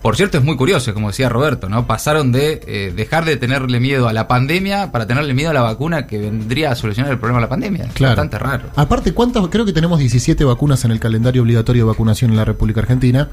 Por 0.06 0.14
cierto, 0.16 0.38
es 0.38 0.44
muy 0.44 0.54
curioso, 0.54 0.94
como 0.94 1.08
decía 1.08 1.28
Roberto, 1.28 1.68
¿no? 1.68 1.88
Pasaron 1.88 2.30
de 2.30 2.60
eh, 2.68 2.92
dejar 2.94 3.25
de 3.25 3.36
tenerle 3.36 3.80
miedo 3.80 4.06
a 4.06 4.12
la 4.12 4.28
pandemia 4.28 4.92
para 4.92 5.04
tenerle 5.04 5.34
miedo 5.34 5.50
a 5.50 5.52
la 5.52 5.62
vacuna 5.62 6.06
que 6.06 6.18
vendría 6.18 6.70
a 6.70 6.76
solucionar 6.76 7.10
el 7.10 7.18
problema 7.18 7.40
de 7.40 7.46
la 7.46 7.48
pandemia. 7.48 7.88
Claro. 7.92 8.12
Bastante 8.12 8.38
raro. 8.38 8.68
Aparte, 8.76 9.12
¿cuántas? 9.12 9.44
Creo 9.48 9.64
que 9.64 9.72
tenemos 9.72 9.98
17 9.98 10.44
vacunas 10.44 10.84
en 10.84 10.92
el 10.92 11.00
calendario 11.00 11.42
obligatorio 11.42 11.82
de 11.82 11.88
vacunación 11.88 12.30
en 12.30 12.36
la 12.36 12.44
República 12.44 12.78
Argentina, 12.82 13.30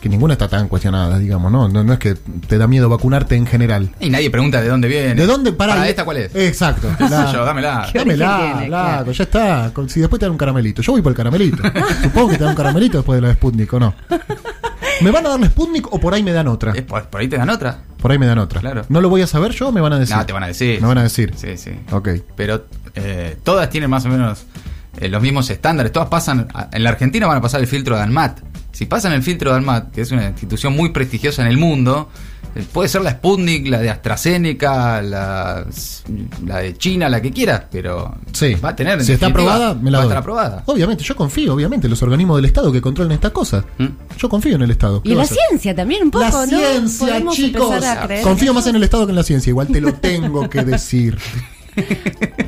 que 0.00 0.08
ninguna 0.08 0.32
está 0.32 0.48
tan 0.48 0.66
cuestionada, 0.66 1.16
digamos, 1.16 1.52
¿no? 1.52 1.68
No, 1.68 1.84
no 1.84 1.92
es 1.92 2.00
que 2.00 2.16
te 2.16 2.58
da 2.58 2.66
miedo 2.66 2.88
vacunarte 2.88 3.36
en 3.36 3.46
general. 3.46 3.90
Y 4.00 4.10
nadie 4.10 4.28
pregunta 4.28 4.60
de 4.60 4.68
dónde 4.68 4.88
viene. 4.88 5.14
¿De 5.14 5.26
dónde 5.26 5.52
para, 5.52 5.74
¿Para 5.74 5.88
esta 5.88 6.04
cuál 6.04 6.16
es? 6.16 6.34
Exacto. 6.34 6.88
¿Qué 6.98 7.04
sé 7.04 7.10
La- 7.10 7.32
yo? 7.32 7.44
Dámela. 7.44 7.88
¿Qué 7.92 8.00
Dámela, 8.00 8.36
tiene? 8.52 8.66
Claro. 8.66 9.12
ya 9.12 9.22
está. 9.22 9.72
Si 9.86 10.00
después 10.00 10.18
te 10.18 10.26
dan 10.26 10.32
un 10.32 10.38
caramelito. 10.38 10.82
Yo 10.82 10.90
voy 10.90 11.02
por 11.02 11.12
el 11.12 11.16
caramelito. 11.16 11.62
Supongo 12.02 12.30
que 12.30 12.38
te 12.38 12.42
dan 12.42 12.50
un 12.50 12.56
caramelito 12.56 12.98
después 12.98 13.20
de 13.20 13.28
la 13.28 13.32
Sputnik, 13.32 13.72
¿o 13.74 13.78
no? 13.78 13.94
¿Me 15.00 15.10
van 15.10 15.26
a 15.26 15.28
dar 15.30 15.40
la 15.40 15.46
Sputnik 15.46 15.92
o 15.92 16.00
por 16.00 16.14
ahí 16.14 16.22
me 16.22 16.32
dan 16.32 16.48
otra? 16.48 16.72
Es 16.72 16.82
por, 16.82 17.02
por 17.08 17.20
ahí 17.20 17.28
te 17.28 17.36
dan 17.36 17.50
otra. 17.50 17.78
Por 18.00 18.10
ahí 18.12 18.18
me 18.18 18.26
dan 18.26 18.38
otra. 18.38 18.60
Claro. 18.60 18.84
¿No 18.88 19.00
lo 19.00 19.08
voy 19.08 19.22
a 19.22 19.26
saber 19.26 19.52
yo 19.52 19.68
o 19.68 19.72
me 19.72 19.80
van 19.80 19.92
a 19.92 19.98
decir? 19.98 20.16
No, 20.16 20.24
te 20.24 20.32
van 20.32 20.42
a 20.42 20.46
decir. 20.48 20.80
Me 20.80 20.86
van 20.86 20.98
a 20.98 21.02
decir. 21.02 21.34
Sí, 21.36 21.56
sí. 21.56 21.72
Ok. 21.92 22.08
Pero 22.34 22.66
eh, 22.94 23.36
todas 23.42 23.68
tienen 23.68 23.90
más 23.90 24.04
o 24.06 24.08
menos 24.08 24.44
eh, 24.98 25.08
los 25.08 25.20
mismos 25.22 25.50
estándares. 25.50 25.92
Todas 25.92 26.08
pasan. 26.08 26.48
a- 26.54 26.68
En 26.72 26.82
la 26.82 26.90
Argentina 26.90 27.26
van 27.26 27.36
a 27.38 27.40
pasar 27.40 27.60
el 27.60 27.66
filtro 27.66 27.96
de 27.96 28.02
ANMAT. 28.02 28.40
Si 28.72 28.86
pasan 28.86 29.12
el 29.12 29.22
filtro 29.22 29.50
de 29.50 29.56
ANMAT, 29.58 29.90
que 29.92 30.00
es 30.02 30.10
una 30.12 30.26
institución 30.28 30.74
muy 30.74 30.90
prestigiosa 30.90 31.42
en 31.42 31.48
el 31.48 31.58
mundo, 31.58 32.08
eh, 32.35 32.35
puede 32.72 32.88
ser 32.88 33.02
la 33.02 33.10
Sputnik, 33.12 33.66
la 33.68 33.78
de 33.80 33.90
AstraZeneca, 33.90 35.02
la, 35.02 35.66
la 36.44 36.58
de 36.58 36.76
China, 36.76 37.08
la 37.08 37.20
que 37.22 37.30
quieras, 37.32 37.64
pero 37.70 38.14
Sí. 38.32 38.54
va 38.54 38.70
a 38.70 38.76
tener. 38.76 38.98
en 38.98 39.04
Si 39.04 39.12
está 39.12 39.26
aprobada, 39.26 39.74
me 39.74 39.90
la 39.90 39.98
va 39.98 40.04
a 40.04 40.06
estar 40.06 40.18
aprobada. 40.18 40.62
Obviamente, 40.66 41.04
yo 41.04 41.16
confío, 41.16 41.54
obviamente, 41.54 41.86
en 41.86 41.90
los 41.90 42.02
organismos 42.02 42.36
del 42.36 42.44
Estado 42.46 42.70
que 42.72 42.80
controlan 42.80 43.12
estas 43.12 43.32
cosas. 43.32 43.64
¿Mm? 43.78 43.86
Yo 44.18 44.28
confío 44.28 44.56
en 44.56 44.62
el 44.62 44.70
Estado. 44.70 45.00
Y 45.04 45.08
¿Qué 45.08 45.12
en 45.12 45.18
va 45.18 45.22
la 45.22 45.28
ciencia 45.28 45.74
también 45.74 46.02
un 46.04 46.10
poco, 46.10 46.24
La 46.24 46.30
¿no? 46.30 46.46
ciencia, 46.46 47.06
Podemos 47.06 47.36
chicos. 47.36 47.70
empezar 47.74 47.98
a 47.98 48.06
creer 48.06 48.22
Confío 48.22 48.50
en 48.50 48.54
más 48.54 48.66
en 48.66 48.76
el 48.76 48.82
Estado 48.84 49.06
que 49.06 49.10
en 49.10 49.16
la 49.16 49.22
ciencia. 49.22 49.50
Igual 49.50 49.68
te 49.68 49.80
lo 49.80 49.94
tengo 50.00 50.48
que 50.48 50.62
decir. 50.64 51.18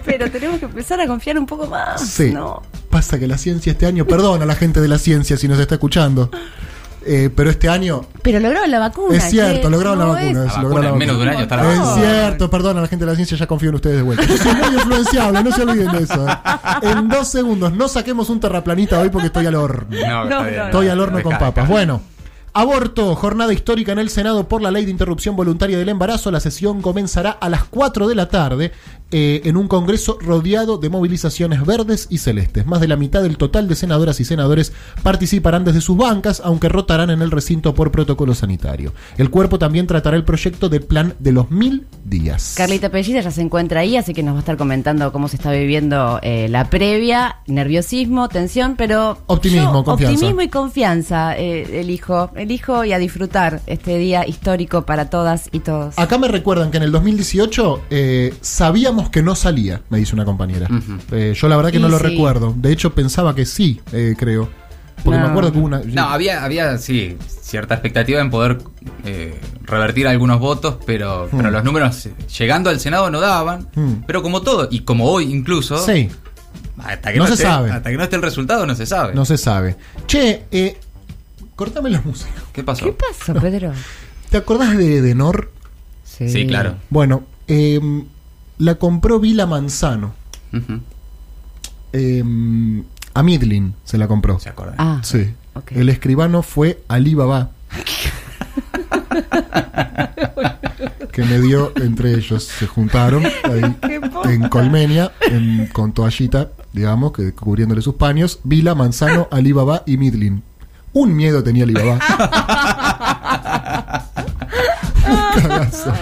Pero 0.07 0.31
tenemos 0.31 0.59
que 0.59 0.65
empezar 0.65 1.01
a 1.01 1.07
confiar 1.07 1.39
un 1.39 1.47
poco 1.47 1.67
más. 1.67 2.01
Sí. 2.01 2.31
¿no? 2.33 2.63
Pasa 2.91 3.19
que 3.19 3.27
la 3.27 3.37
ciencia 3.39 3.73
este 3.73 3.87
año, 3.87 4.07
perdón 4.07 4.43
a 4.43 4.47
la 4.47 4.55
gente 4.55 4.81
de 4.81 4.89
la 4.89 4.99
ciencia 4.99 5.37
si 5.37 5.47
nos 5.49 5.59
está 5.59 5.75
escuchando, 5.75 6.31
eh, 7.05 7.31
pero 7.35 7.51
este 7.51 7.69
año 7.69 8.03
Pero 8.23 8.41
lograron 8.41 8.71
la 8.71 8.79
vacuna. 8.79 9.17
es 9.17 9.25
cierto, 9.31 9.71
lograron 9.71 9.99
la 9.99 10.05
vacuna. 10.07 10.45
es- 10.45 10.51
es- 10.51 10.57
La 10.57 10.63
lograron 10.63 10.71
vacuna 10.71 10.81
la 10.83 10.89
en 10.93 10.99
menos 10.99 11.17
de 11.17 11.23
un 11.23 11.29
año 11.29 11.41
está 11.41 11.57
la 11.57 11.73
Es 11.73 11.95
cierto, 11.95 12.51
perdón 12.51 12.79
a 12.79 12.81
la 12.83 12.89
gente 12.89 13.05
de 13.05 13.11
la 13.11 13.17
ciencia, 13.17 13.37
ya 13.37 13.47
confío 13.47 13.69
en 13.71 13.75
ustedes 13.77 13.97
de 13.97 14.03
vuelta. 14.03 14.25
Yo 14.25 14.37
soy 14.37 14.55
muy 14.55 14.75
influenciable, 14.75 15.43
no 15.45 15.53
se 15.53 15.63
olviden 15.63 15.93
de 15.93 16.03
eso. 16.03 16.29
¿eh? 16.29 16.33
En 16.83 17.09
dos 17.09 17.29
segundos, 17.29 17.73
no 17.73 17.89
saquemos 17.89 18.29
un 18.31 18.41
terraplanista 18.41 18.99
hoy 18.99 19.09
porque 19.11 19.27
estoy 19.29 19.47
al 19.47 19.55
horno. 19.55 19.87
No, 19.91 20.25
no, 20.25 20.43
no. 20.43 20.47
Estoy 20.49 20.89
al 20.89 21.01
horno 21.01 21.23
con 21.23 21.39
papas. 21.39 21.69
Bueno. 21.69 22.01
Aborto, 22.59 23.15
jornada 23.15 23.53
histórica 23.53 23.93
en 23.93 24.01
el 24.01 24.11
Senado 24.11 24.49
por 24.49 24.63
la 24.63 24.73
ley 24.73 24.85
de 24.85 24.91
interrupción 24.91 25.37
voluntaria 25.37 25.79
del 25.79 25.91
embarazo. 25.91 26.33
La 26.33 26.41
sesión 26.41 26.83
comenzará 26.83 27.31
a 27.31 27.49
las 27.49 27.63
4 27.63 28.09
de 28.09 28.17
la 28.17 28.29
tarde 28.31 28.73
eh, 29.13 29.43
en 29.45 29.57
un 29.57 29.69
congreso 29.69 30.19
rodeado 30.21 30.77
de 30.77 30.91
movilizaciones 30.91 31.65
verdes 31.65 32.09
y 32.11 32.19
celestes. 32.19 32.67
Más 32.67 32.81
de 32.81 32.89
la 32.89 32.97
mitad 32.97 33.23
del 33.23 33.39
total 33.39 33.69
de 33.69 33.77
senadoras 33.77 34.19
y 34.19 34.25
senadores 34.25 34.73
participarán 35.05 35.65
desde 35.65 35.81
sus 35.81 35.97
bancas, 35.97 36.43
aunque 36.45 36.69
rotarán 36.69 37.11
en 37.11 37.23
el 37.23 37.31
recinto 37.31 37.75
por 37.75 37.93
protocolo 37.93 38.35
sanitario. 38.35 38.93
El 39.17 39.31
cuerpo 39.31 39.61
también 39.61 39.87
tratará 39.87 40.17
el 40.17 40.25
proyecto 40.25 40.69
del 40.69 40.83
plan 40.83 41.15
de 41.21 41.31
los 41.31 41.53
mil 41.53 41.87
días. 42.05 42.55
Carlita 42.57 42.91
Pelliza 42.91 43.21
ya 43.21 43.31
se 43.31 43.41
encuentra 43.41 43.81
ahí, 43.81 43.97
así 43.97 44.13
que 44.13 44.25
nos 44.25 44.35
va 44.35 44.39
a 44.39 44.41
estar 44.41 44.57
comentando 44.57 45.13
cómo 45.13 45.29
se 45.29 45.37
está 45.37 45.53
viviendo 45.53 46.19
eh, 46.23 46.49
la 46.51 46.69
previa, 46.69 47.37
nerviosismo, 47.47 48.29
tensión, 48.29 48.75
pero 48.77 49.17
Optimismo, 49.27 49.73
yo, 49.73 49.85
confianza. 49.85 50.13
Optimismo 50.13 50.43
y 50.43 50.49
confianza, 50.49 51.39
eh, 51.39 51.81
elijo, 51.81 52.31
elijo 52.49 52.83
y 52.85 52.93
a 52.95 52.99
disfrutar 52.99 53.61
este 53.67 53.99
día 53.99 54.27
histórico 54.27 54.87
para 54.87 55.11
todas 55.11 55.51
y 55.53 55.61
todos. 55.61 55.99
Acá 55.99 56.17
me 56.17 56.29
recuerdan 56.29 56.71
que 56.71 56.79
en 56.79 56.83
el 56.85 56.93
2018 56.93 57.83
eh, 57.91 58.35
sabíamos 58.41 59.11
que 59.11 59.23
no 59.23 59.35
salía, 59.35 59.83
me 59.91 59.99
dice 59.99 60.15
una 60.15 60.25
compañera. 60.25 60.67
Eh, 61.13 61.35
yo 61.37 61.49
la 61.49 61.57
verdad 61.57 61.71
que 61.71 61.77
Y 61.77 61.83
no 61.83 61.89
lo 61.91 61.99
sí. 61.99 62.05
recuerdo. 62.05 62.55
De 62.57 62.73
hecho 62.73 62.95
pensaba 62.95 63.35
que 63.35 63.45
sí, 63.45 63.81
eh, 63.93 64.15
creo. 64.19 64.49
Porque 65.05 65.19
No. 65.21 65.27
me 65.27 65.31
acuerdo 65.31 65.53
que 65.53 65.59
hubo 65.59 65.67
una... 65.67 65.81
No, 65.85 66.09
había, 66.09 66.43
había, 66.43 66.77
sí, 66.79 67.17
cierta 67.41 67.75
expectativa 67.75 68.21
en 68.21 68.31
poder 68.31 68.59
eh, 69.05 69.39
revertir 69.63 70.09
algunos 70.09 70.41
votos, 70.41 70.79
pero, 70.87 71.29
pero 71.31 71.51
Hmm. 71.51 71.53
los 71.53 71.65
números 71.65 72.09
llegando 72.39 72.71
al 72.71 72.81
Senado 72.81 73.09
no 73.11 73.21
daban. 73.21 73.69
Hmm. 73.77 74.03
Pero 74.07 74.23
como 74.23 74.41
todo, 74.43 74.69
y 74.71 74.81
como 74.81 75.05
hoy 75.11 75.31
incluso, 75.33 75.77
Sí, 75.79 76.09
hasta, 76.79 77.13
que 77.13 77.19
No 77.19 77.25
no, 77.25 77.29
se 77.29 77.35
esté, 77.35 77.45
sabe. 77.45 77.71
hasta 77.71 77.91
que 77.91 77.97
no 77.97 78.03
esté 78.03 78.17
el 78.17 78.23
resultado 78.23 78.67
no 78.67 78.75
se 78.75 78.87
sabe. 78.87 79.15
no 79.15 79.25
se 79.25 79.37
sabe. 79.39 79.77
Che, 80.09 80.45
eh, 80.51 80.77
cortame 81.59 81.91
la 81.91 82.01
música. 82.03 82.31
¿Qué 82.53 82.63
pasó? 82.63 82.85
¿Qué 82.85 82.93
pasó, 82.93 83.35
Pedro? 83.35 83.73
¿Te 84.31 84.37
acordás 84.37 84.79
de 84.79 84.99
Edenor? 84.99 85.51
Sí, 86.05 86.47
claro. 86.47 86.77
Bueno, 86.89 87.25
eh, 87.49 87.81
la 88.59 88.77
compró 88.77 89.19
Vila 89.19 89.45
Manzano. 89.47 90.15
Eh, 91.93 92.23
a 93.15 93.23
Midlin 93.25 93.75
se 93.85 93.99
la 93.99 94.07
compró. 94.07 94.39
¿Se 94.39 94.51
acuerdan? 94.51 94.77
Ah, 94.79 95.01
Sí. 95.03 95.35
El 95.71 95.89
escribano 95.89 96.43
fue 96.45 96.81
Alibaba. 96.87 97.51
que 101.13 101.25
me 101.25 101.41
dio 101.41 101.73
entre 101.77 102.15
ellos. 102.15 102.45
Se 102.45 102.69
juntaron 102.69 103.25
ahí 103.27 103.77
en 104.33 104.49
Colmenia, 104.49 105.11
en- 105.23 105.67
con 105.73 105.93
toallita, 105.93 106.51
digamos, 106.73 107.11
que 107.13 107.33
cubriéndole 107.35 107.83
sus 107.83 107.95
paños. 107.97 108.39
Vila, 108.45 108.77
Manzano, 108.77 109.27
Alibaba 109.33 109.83
y 109.85 109.97
Midlin. 109.97 110.45
Un 110.93 111.15
miedo 111.15 111.43
tenía 111.43 111.65
Alibaba. 111.65 111.99
Un 115.07 115.43
cagazo. 115.43 115.93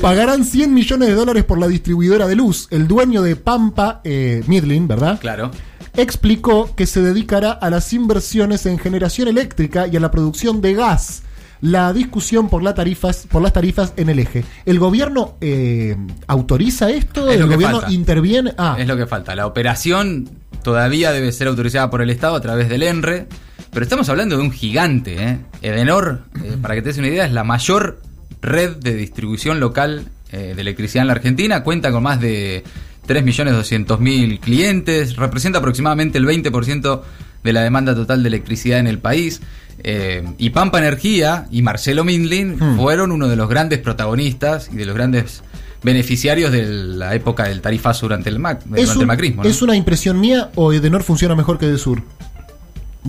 Pagarán 0.00 0.44
100 0.44 0.72
millones 0.72 1.08
de 1.08 1.14
dólares 1.14 1.44
por 1.44 1.58
la 1.58 1.66
distribuidora 1.68 2.26
de 2.26 2.36
luz. 2.36 2.68
El 2.70 2.86
dueño 2.88 3.22
de 3.22 3.36
Pampa, 3.36 4.00
eh, 4.04 4.42
Midlin, 4.46 4.86
¿verdad? 4.88 5.18
Claro. 5.20 5.50
explicó 5.96 6.74
que 6.76 6.86
se 6.86 7.02
dedicará 7.02 7.50
a 7.52 7.68
las 7.68 7.92
inversiones 7.92 8.64
en 8.66 8.78
generación 8.78 9.28
eléctrica 9.28 9.86
y 9.86 9.96
a 9.96 10.00
la 10.00 10.10
producción 10.10 10.60
de 10.60 10.74
gas. 10.74 11.22
La 11.60 11.92
discusión 11.92 12.48
por, 12.48 12.62
las 12.62 12.74
tarifas, 12.74 13.26
por 13.30 13.42
las 13.42 13.52
tarifas 13.52 13.92
en 13.96 14.08
el 14.08 14.18
eje. 14.18 14.44
¿El 14.64 14.78
gobierno 14.78 15.36
eh, 15.40 15.96
autoriza 16.26 16.90
esto? 16.90 17.28
Es 17.28 17.38
¿El 17.38 17.46
gobierno 17.46 17.80
falta. 17.80 17.94
interviene? 17.94 18.52
Ah, 18.56 18.76
Es 18.78 18.86
lo 18.88 18.96
que 18.96 19.06
falta. 19.06 19.34
La 19.34 19.46
operación 19.46 20.28
todavía 20.62 21.12
debe 21.12 21.32
ser 21.32 21.48
autorizada 21.48 21.90
por 21.90 22.02
el 22.02 22.10
Estado 22.10 22.36
a 22.36 22.40
través 22.40 22.68
del 22.68 22.82
ENRE. 22.82 23.26
Pero 23.72 23.84
estamos 23.84 24.08
hablando 24.08 24.36
de 24.36 24.42
un 24.42 24.50
gigante. 24.50 25.22
¿eh? 25.22 25.38
Edenor, 25.62 26.22
eh, 26.42 26.56
para 26.60 26.74
que 26.74 26.82
te 26.82 26.88
des 26.88 26.98
una 26.98 27.08
idea, 27.08 27.24
es 27.26 27.32
la 27.32 27.44
mayor 27.44 28.00
red 28.42 28.76
de 28.76 28.94
distribución 28.94 29.60
local 29.60 30.06
eh, 30.32 30.54
de 30.54 30.60
electricidad 30.60 31.02
en 31.02 31.08
la 31.08 31.12
Argentina. 31.12 31.62
Cuenta 31.62 31.92
con 31.92 32.02
más 32.02 32.20
de 32.20 32.64
3.200.000 33.06 34.40
clientes. 34.40 35.16
Representa 35.16 35.58
aproximadamente 35.58 36.18
el 36.18 36.26
20% 36.26 37.00
de 37.44 37.52
la 37.52 37.62
demanda 37.62 37.94
total 37.94 38.22
de 38.22 38.28
electricidad 38.28 38.78
en 38.78 38.86
el 38.86 38.98
país. 38.98 39.40
Eh, 39.82 40.24
y 40.36 40.50
Pampa 40.50 40.78
Energía 40.78 41.46
y 41.50 41.62
Marcelo 41.62 42.04
Mindlin 42.04 42.56
Hmm. 42.58 42.76
fueron 42.76 43.12
uno 43.12 43.28
de 43.28 43.36
los 43.36 43.48
grandes 43.48 43.78
protagonistas 43.78 44.68
y 44.72 44.76
de 44.76 44.84
los 44.84 44.94
grandes 44.94 45.42
beneficiarios 45.82 46.52
de 46.52 46.66
la 46.66 47.14
época 47.14 47.44
del 47.44 47.62
tarifazo 47.62 48.04
durante 48.06 48.28
el, 48.28 48.38
Mac, 48.38 48.58
¿Es, 48.60 48.68
durante 48.68 48.92
un- 48.96 49.00
el 49.00 49.06
macrismo. 49.06 49.42
¿no? 49.42 49.48
¿Es 49.48 49.62
una 49.62 49.74
impresión 49.76 50.20
mía 50.20 50.50
o 50.54 50.72
Edenor 50.74 51.02
funciona 51.02 51.34
mejor 51.34 51.58
que 51.58 51.64
Edesur? 51.66 51.98
Mu- 52.00 52.04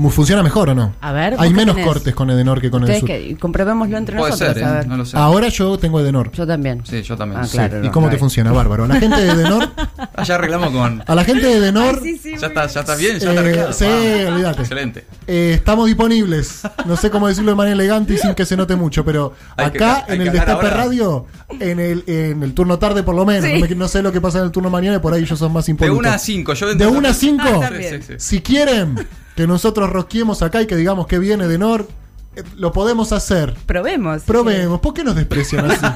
¿Funciona 0.10 0.41
mejor 0.41 0.69
o 0.69 0.75
no? 0.75 0.93
A 1.01 1.12
ver, 1.12 1.34
¿vos 1.34 1.41
Hay 1.41 1.54
menos 1.54 1.75
tenés? 1.75 1.88
cortes 1.91 2.15
con 2.15 2.30
Edenor 2.30 2.62
que 2.62 2.71
con 2.71 2.84
Edesur. 2.86 3.08
que 3.08 3.36
comprobémoslo 3.38 3.97
entre 3.97 4.17
Puede 4.17 4.32
nosotros, 4.32 4.56
ser, 4.56 4.63
a 4.63 4.69
¿eh? 4.69 4.73
ver. 4.75 4.88
no 4.88 4.95
lo 4.97 5.06
sé. 5.06 5.17
Ahora 5.17 5.49
yo 5.49 5.77
tengo 5.77 5.99
Edenor. 5.99 6.32
Yo 6.32 6.47
también. 6.47 6.82
Sí, 6.86 7.01
yo 7.01 7.17
también. 7.17 7.41
Ah, 7.41 7.45
Sí. 7.45 7.58
claro. 7.58 7.80
¿Y 7.84 7.88
no, 7.88 7.91
cómo 7.91 8.08
te 8.08 8.13
no. 8.13 8.19
funciona? 8.19 8.51
Bárbaro. 8.54 8.88
La 8.88 8.95
gente 8.95 9.19
de 9.19 9.32
Edenor, 9.32 9.69
Ah, 10.15 10.23
ya 10.23 10.36
arreglamos 10.36 10.69
con. 10.71 11.04
a 11.06 11.13
la 11.15 11.23
gente 11.25 11.45
de 11.45 11.58
Edenor, 11.58 11.99
Ay, 12.01 12.13
sí, 12.13 12.17
sí, 12.23 12.36
Ya 12.39 12.47
está, 12.47 12.67
ya 12.67 12.80
está 12.80 12.95
bien, 12.95 13.19
ya 13.19 13.27
Eh, 13.27 13.30
está 13.30 13.41
arreglado. 13.41 13.73
sí, 13.73 13.86
Ah, 13.86 14.32
olvídate. 14.34 14.62
Excelente. 14.62 15.06
Eh, 15.27 15.51
estamos 15.56 15.88
disponibles. 15.88 16.62
No 16.86 16.95
sé 16.95 17.10
cómo 17.10 17.27
decirlo 17.27 17.51
de 17.51 17.56
manera 17.58 17.73
elegante 17.73 18.13
y 18.13 18.17
sin 18.17 18.34
que 18.34 18.45
se 18.45 18.56
note 18.56 18.77
mucho, 18.77 19.04
pero 19.04 19.34
Hay 19.58 19.65
acá 19.65 20.06
en 20.08 20.21
el 20.21 20.32
Destape 20.32 20.51
ahora. 20.67 20.69
Radio, 20.69 21.25
en 21.60 21.80
el, 21.82 22.04
en 22.08 22.43
el 22.43 22.54
turno 22.54 22.80
tarde 22.80 23.04
por 23.04 23.13
lo 23.15 23.25
menos, 23.25 23.45
Sí. 23.45 23.60
no, 23.60 23.67
me- 23.67 23.75
no 23.75 23.88
sé 23.89 24.01
lo 24.01 24.12
que 24.13 24.21
pasa 24.21 24.39
en 24.39 24.45
el 24.45 24.51
turno 24.51 24.69
mañana 24.69 24.95
y 24.95 24.99
por 24.99 25.13
ahí 25.13 25.23
ellos 25.23 25.38
son 25.38 25.51
más 25.51 25.65
De 25.65 25.71
impolutos. 25.71 25.99
1 25.99 26.10
a 26.12 26.17
5. 26.17 26.54
Yo 26.54 26.67
¿De 26.67 26.73
entro- 26.73 26.91
1 26.97 27.08
a 27.10 27.13
5? 27.13 27.43
Ah. 27.62 27.69
Si 28.17 28.41
quieren 28.41 28.95
que 29.36 29.48
nosotros 29.48 29.89
rosquiemos 29.89 30.41
acá 30.41 30.62
y 30.62 30.67
que 30.67 30.76
digamos 30.76 31.08
que 31.08 31.20
viene 31.20 31.48
de 31.48 31.58
Nor, 31.58 31.88
lo 32.58 32.72
podemos 32.72 33.12
hacer. 33.12 33.56
Probemos. 33.65 34.24
Probemos. 34.24 34.80
¿Por 34.80 34.94
qué 34.94 35.04
nos 35.04 35.15
desprecian 35.15 35.70
así? 35.70 35.86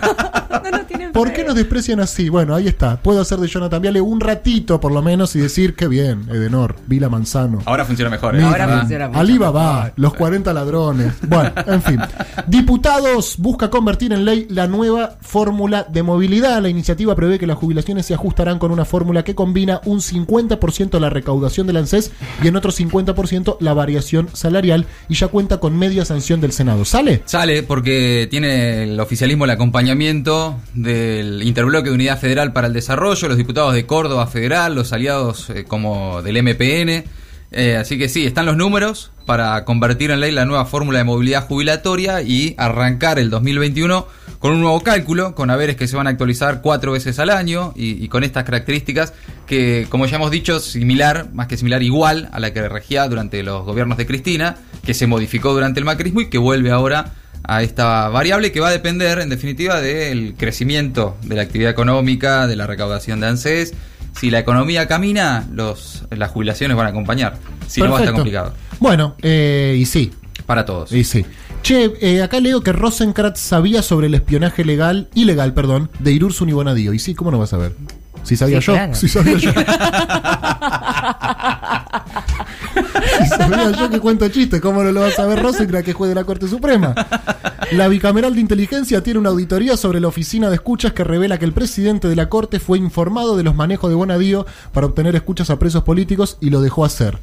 No, 0.66 0.72
no 0.72 0.86
tienen 0.86 1.12
¿Por 1.12 1.32
qué 1.32 1.44
nos 1.44 1.54
desprecian 1.54 2.00
así? 2.00 2.30
Bueno, 2.30 2.56
ahí 2.56 2.68
está. 2.68 2.98
Puedo 2.98 3.22
hacer 3.22 3.38
de 3.40 3.48
Jonathan 3.48 3.82
Viale 3.82 4.02
un 4.02 4.20
ratito 4.20 4.80
por 4.80 4.92
lo 4.92 5.02
menos 5.04 5.36
y 5.36 5.40
decir 5.40 5.76
que 5.76 5.88
bien, 5.88 6.26
Edenor, 6.30 6.76
Vila 6.88 7.08
Manzano. 7.08 7.62
Ahora 7.66 7.86
funciona 7.86 8.10
mejor. 8.10 8.36
¿eh? 8.36 8.42
Ahora 8.44 8.80
funciona 8.80 9.08
mucho 9.10 9.20
Alibaba, 9.20 9.76
mejor. 9.76 9.94
los 9.98 10.14
40 10.16 10.54
ladrones. 10.54 11.14
Bueno, 11.28 11.52
en 11.68 11.82
fin. 11.84 12.00
Diputados 12.48 13.36
busca 13.38 13.70
convertir 13.70 14.12
en 14.14 14.26
ley 14.26 14.48
la 14.50 14.66
nueva 14.66 15.18
fórmula 15.22 15.84
de 15.84 16.02
movilidad. 16.02 16.62
La 16.64 16.70
iniciativa 16.70 17.14
prevé 17.16 17.38
que 17.38 17.46
las 17.48 17.58
jubilaciones 17.58 18.08
se 18.08 18.16
ajustarán 18.16 18.58
con 18.58 18.72
una 18.72 18.86
fórmula 18.86 19.24
que 19.24 19.36
combina 19.36 19.82
un 19.86 20.00
50% 20.00 21.00
la 21.00 21.12
recaudación 21.12 21.68
del 21.68 21.78
ANSES 21.78 22.12
y 22.42 22.48
en 22.48 22.56
otro 22.56 22.72
50% 22.72 23.58
la 23.60 23.74
variación 23.76 24.30
salarial 24.34 24.88
y 25.10 25.14
ya 25.16 25.28
cuenta 25.28 25.60
con 25.60 25.78
media 25.78 26.06
sanción 26.06 26.25
del 26.34 26.52
Senado. 26.52 26.86
¿Sale? 26.86 27.22
Sale 27.26 27.62
porque 27.62 28.28
tiene 28.30 28.84
el 28.84 29.00
oficialismo 29.00 29.46
el 29.46 29.52
acompañamiento 29.52 30.60
del 30.74 31.44
Interbloque 31.44 31.90
de 31.90 31.96
Unidad 31.96 32.20
Federal 32.20 32.52
para 32.52 32.68
el 32.68 32.74
Desarrollo, 32.74 33.28
los 33.28 33.38
diputados 33.38 33.74
de 33.74 33.86
Córdoba 33.86 34.26
Federal, 34.26 34.74
los 34.74 34.92
aliados 34.92 35.50
eh, 35.52 35.66
como 35.66 36.24
del 36.24 36.42
MPN. 36.42 37.04
Eh, 37.52 37.78
así 37.78 37.98
que 37.98 38.10
sí, 38.10 38.26
están 38.26 38.46
los 38.46 38.58
números 38.58 39.12
para 39.26 39.64
convertir 39.66 40.12
en 40.12 40.20
ley 40.20 40.32
la 40.32 40.46
nueva 40.46 40.66
fórmula 40.66 40.98
de 40.98 41.04
movilidad 41.04 41.48
jubilatoria 41.48 42.22
y 42.22 42.54
arrancar 42.58 43.18
el 43.18 43.30
2021 43.30 44.08
con 44.40 44.54
un 44.54 44.62
nuevo 44.62 44.82
cálculo, 44.82 45.34
con 45.34 45.50
haberes 45.50 45.76
que 45.76 45.88
se 45.88 45.96
van 45.96 46.08
a 46.08 46.12
actualizar 46.12 46.62
cuatro 46.62 46.92
veces 46.92 47.18
al 47.20 47.30
año 47.30 47.74
y, 47.76 48.04
y 48.04 48.10
con 48.10 48.24
estas 48.24 48.44
características 48.44 49.14
que, 49.48 49.88
como 49.90 50.06
ya 50.06 50.18
hemos 50.18 50.32
dicho, 50.32 50.60
similar, 50.60 51.30
más 51.34 51.48
que 51.48 51.58
similar, 51.58 51.82
igual 51.82 52.30
a 52.32 52.40
la 52.40 52.52
que 52.54 52.68
regía 52.68 53.08
durante 53.08 53.42
los 53.44 53.66
gobiernos 53.66 53.98
de 53.98 54.06
Cristina, 54.06 54.58
que 54.84 54.94
se 54.94 55.08
modificó 55.08 55.54
durante 55.54 55.80
el 55.80 55.86
macrismo 55.86 56.22
y 56.22 56.30
que 56.30 56.38
vuelve 56.38 56.72
ahora 56.72 57.14
a 57.48 57.64
esta 57.64 58.10
variable 58.10 58.52
que 58.52 58.60
va 58.60 58.70
a 58.70 58.72
depender, 58.72 59.20
en 59.20 59.30
definitiva, 59.30 59.82
del 59.82 60.36
crecimiento 60.36 61.18
de 61.24 61.36
la 61.36 61.44
actividad 61.44 61.72
económica, 61.72 62.48
de 62.48 62.56
la 62.56 62.68
recaudación 62.68 63.20
de 63.20 63.28
ANSES. 63.28 63.74
Si 64.20 64.30
la 64.30 64.40
economía 64.40 64.88
camina, 64.88 65.46
los, 65.54 66.04
las 66.10 66.32
jubilaciones 66.32 66.78
van 66.78 66.88
a 66.88 66.90
acompañar. 66.90 67.38
Si 67.68 67.82
no, 67.82 67.90
va 67.92 67.98
a 67.98 68.00
estar 68.02 68.14
complicado. 68.16 68.54
Bueno, 68.80 69.16
eh, 69.22 69.76
y 69.78 69.86
sí, 69.86 70.12
Para 70.46 70.66
todos. 70.66 70.92
y 70.92 71.04
sí. 71.04 71.26
Che, 71.64 71.94
eh, 72.00 72.22
acá 72.22 72.40
leo 72.40 72.62
que 72.62 72.72
Rosenkrantz 72.72 73.40
sabía 73.40 73.82
sobre 73.82 74.08
el 74.08 74.14
espionaje 74.16 74.64
legal, 74.64 75.10
ilegal, 75.16 75.54
perdón, 75.54 75.90
de 76.00 76.12
Irursun 76.12 76.48
y 76.50 76.54
Bonadío. 76.54 76.94
Y 76.94 77.00
sí, 77.00 77.16
¿cómo 77.16 77.32
no 77.32 77.40
vas 77.40 77.54
a 77.54 77.58
ver? 77.58 77.74
Si 78.24 78.36
sabía 78.36 78.60
Sí, 78.62 78.68
yo, 78.68 78.74
claro. 78.74 78.94
si 78.96 79.08
sabía 79.08 79.38
yo. 79.38 79.52
si 83.22 83.28
sabía 83.30 83.72
yo 83.72 83.90
que 83.90 84.00
cuento 84.00 84.28
chistes, 84.30 84.62
¿cómo 84.62 84.84
no 84.84 84.92
lo 84.92 85.02
vas 85.02 85.18
a 85.20 85.26
ver 85.26 85.42
Rosenkrantz 85.42 85.86
que 85.86 85.92
es 85.92 85.98
juez 85.98 86.10
de 86.10 86.16
la 86.16 86.24
Corte 86.24 86.48
Suprema? 86.48 86.94
La 87.72 87.88
bicameral 87.88 88.36
de 88.36 88.42
inteligencia 88.42 89.02
tiene 89.02 89.20
una 89.20 89.30
auditoría 89.30 89.76
sobre 89.76 90.00
la 90.00 90.08
oficina 90.08 90.50
de 90.50 90.56
escuchas 90.56 90.94
que 90.94 91.04
revela 91.04 91.40
que 91.40 91.46
el 91.46 91.52
presidente 91.54 92.08
de 92.08 92.16
la 92.16 92.30
Corte 92.30 92.60
fue 92.60 92.78
informado 92.78 93.36
de 93.36 93.44
los 93.44 93.56
manejos 93.56 93.90
de 93.90 93.96
Bonadío 93.96 94.46
para 94.72 94.86
obtener 94.86 95.16
escuchas 95.16 95.50
a 95.50 95.58
presos 95.58 95.84
políticos 95.84 96.38
y 96.40 96.52
lo 96.52 96.62
dejó 96.62 96.86
hacer. 96.86 97.18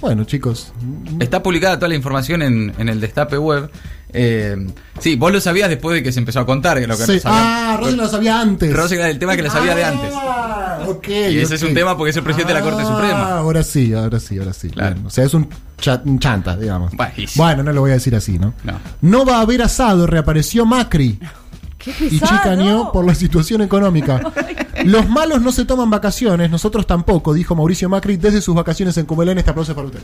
Bueno, 0.00 0.22
chicos, 0.24 0.72
Está 1.18 1.42
publicada 1.42 1.76
toda 1.76 1.88
la 1.88 1.96
información 1.96 2.42
en, 2.42 2.72
en 2.78 2.88
el 2.88 3.00
Destape 3.00 3.38
Web. 3.38 3.70
Eh, 4.12 4.56
sí, 4.98 5.16
vos 5.16 5.30
lo 5.32 5.40
sabías 5.40 5.68
después 5.68 5.94
de 5.96 6.02
que 6.02 6.12
se 6.12 6.18
empezó 6.18 6.40
a 6.40 6.46
contar. 6.46 6.78
que 6.80 6.86
Lo 6.86 6.96
que 6.96 7.04
Sí. 7.04 7.12
nos 7.14 7.26
habían- 7.26 7.44
Ah, 7.46 7.76
Rosy 7.80 7.96
lo 7.96 8.08
sabía 8.08 8.40
antes. 8.40 8.72
Rosy 8.74 8.94
era 8.94 9.08
el 9.10 9.18
tema 9.18 9.36
que 9.36 9.42
lo 9.42 9.50
sabía 9.50 9.74
de 9.74 9.84
antes. 9.84 10.10
Ah, 10.14 10.78
ok. 10.86 11.08
Y 11.08 11.38
ese 11.38 11.56
es 11.56 11.62
ok. 11.62 11.68
un 11.68 11.74
tema 11.74 11.96
porque 11.96 12.10
es 12.10 12.16
el 12.16 12.22
presidente 12.22 12.54
de 12.54 12.60
la 12.60 12.64
Corte 12.64 12.82
Ah, 12.82 12.86
Suprema. 12.88 13.38
Ahora 13.38 13.62
sí, 13.62 13.92
ahora 13.92 14.18
sí, 14.20 14.38
ahora 14.38 14.52
sí. 14.52 14.70
Claro. 14.70 14.94
Bien. 14.94 15.06
O 15.06 15.10
sea, 15.10 15.24
es 15.24 15.34
un, 15.34 15.48
cha- 15.78 16.02
un 16.04 16.18
chanta, 16.18 16.56
digamos. 16.56 16.92
Sí. 17.16 17.26
Bueno, 17.36 17.62
no 17.62 17.72
lo 17.72 17.82
voy 17.82 17.90
a 17.90 17.94
decir 17.94 18.14
así, 18.16 18.38
¿no? 18.38 18.54
No. 18.64 18.78
No 19.02 19.24
va 19.26 19.38
a 19.38 19.40
haber 19.42 19.62
asado, 19.62 20.06
reapareció 20.06 20.64
Macri 20.64 21.18
¡Qué 21.78 21.92
y 22.10 22.18
chicaneó 22.18 22.90
por 22.92 23.04
la 23.06 23.14
situación 23.14 23.60
económica. 23.62 24.20
Los 24.84 25.08
malos 25.08 25.42
no 25.42 25.52
se 25.52 25.64
toman 25.64 25.90
vacaciones, 25.90 26.50
nosotros 26.50 26.86
tampoco, 26.86 27.34
dijo 27.34 27.54
Mauricio 27.54 27.88
Macri 27.88 28.16
desde 28.16 28.40
sus 28.40 28.54
vacaciones 28.54 28.96
en 28.96 29.06
Cumelén. 29.06 29.36
Este 29.38 29.50
aplauso 29.50 29.72
es 29.72 29.76
para 29.76 29.88
usted. 29.88 30.00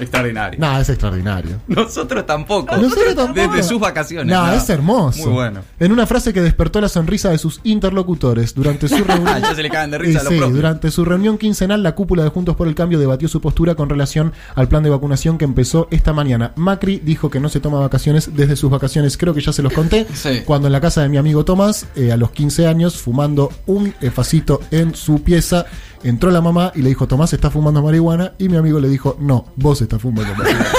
Extraordinario. 0.00 0.58
No, 0.60 0.78
es 0.78 0.88
extraordinario. 0.88 1.60
Nosotros 1.66 2.26
tampoco. 2.26 2.76
Nosotros 2.76 3.14
tampoco. 3.14 3.54
Desde 3.54 3.62
sus 3.68 3.80
vacaciones. 3.80 4.34
No, 4.34 4.52
es 4.52 4.68
hermoso. 4.68 5.24
Muy 5.24 5.32
bueno. 5.32 5.60
En 5.78 5.92
una 5.92 6.06
frase 6.06 6.32
que 6.32 6.40
despertó 6.42 6.80
la 6.80 6.88
sonrisa 6.88 7.30
de 7.30 7.38
sus 7.38 7.60
interlocutores 7.64 8.54
durante 8.54 8.88
su 8.88 9.02
reunión. 9.04 9.40
ya 9.40 9.54
se 9.54 9.62
le 9.62 9.70
cagan 9.70 9.90
de 9.90 9.98
risa 9.98 10.20
a 10.20 10.24
los 10.24 10.32
sí, 10.32 10.38
durante 10.38 10.90
su 10.90 11.04
reunión 11.04 11.38
quincenal, 11.38 11.82
la 11.82 11.94
cúpula 11.94 12.22
de 12.24 12.30
Juntos 12.30 12.56
por 12.56 12.68
el 12.68 12.74
Cambio 12.74 12.98
debatió 12.98 13.28
su 13.28 13.40
postura 13.40 13.74
con 13.74 13.88
relación 13.88 14.32
al 14.54 14.68
plan 14.68 14.82
de 14.82 14.90
vacunación 14.90 15.38
que 15.38 15.44
empezó 15.44 15.88
esta 15.90 16.12
mañana. 16.12 16.52
Macri 16.56 17.00
dijo 17.04 17.30
que 17.30 17.40
no 17.40 17.48
se 17.48 17.60
toma 17.60 17.78
vacaciones 17.80 18.30
desde 18.34 18.56
sus 18.56 18.70
vacaciones, 18.70 19.16
creo 19.16 19.34
que 19.34 19.40
ya 19.40 19.52
se 19.52 19.62
los 19.62 19.72
conté, 19.72 20.06
Sí. 20.14 20.42
cuando 20.44 20.68
en 20.68 20.72
la 20.72 20.80
casa 20.80 21.02
de 21.02 21.08
mi 21.08 21.16
amigo 21.18 21.44
Tomás, 21.44 21.86
eh, 21.96 22.12
a 22.12 22.16
los 22.16 22.30
15 22.30 22.66
años, 22.66 22.96
fumando 22.96 23.50
un 23.66 23.94
eh, 24.00 24.10
facito 24.10 24.60
en 24.70 24.94
su 24.94 25.22
pieza, 25.22 25.66
entró 26.04 26.30
la 26.30 26.40
mamá 26.40 26.70
y 26.74 26.82
le 26.82 26.90
dijo, 26.90 27.08
Tomás 27.08 27.32
está 27.32 27.50
fumando 27.50 27.82
marihuana, 27.82 28.32
y 28.38 28.48
mi 28.48 28.56
amigo 28.56 28.78
le 28.78 28.88
dijo, 28.88 29.16
no, 29.20 29.46
vos 29.56 29.82
estás 29.82 30.00
fumando 30.00 30.34
marihuana. 30.34 30.66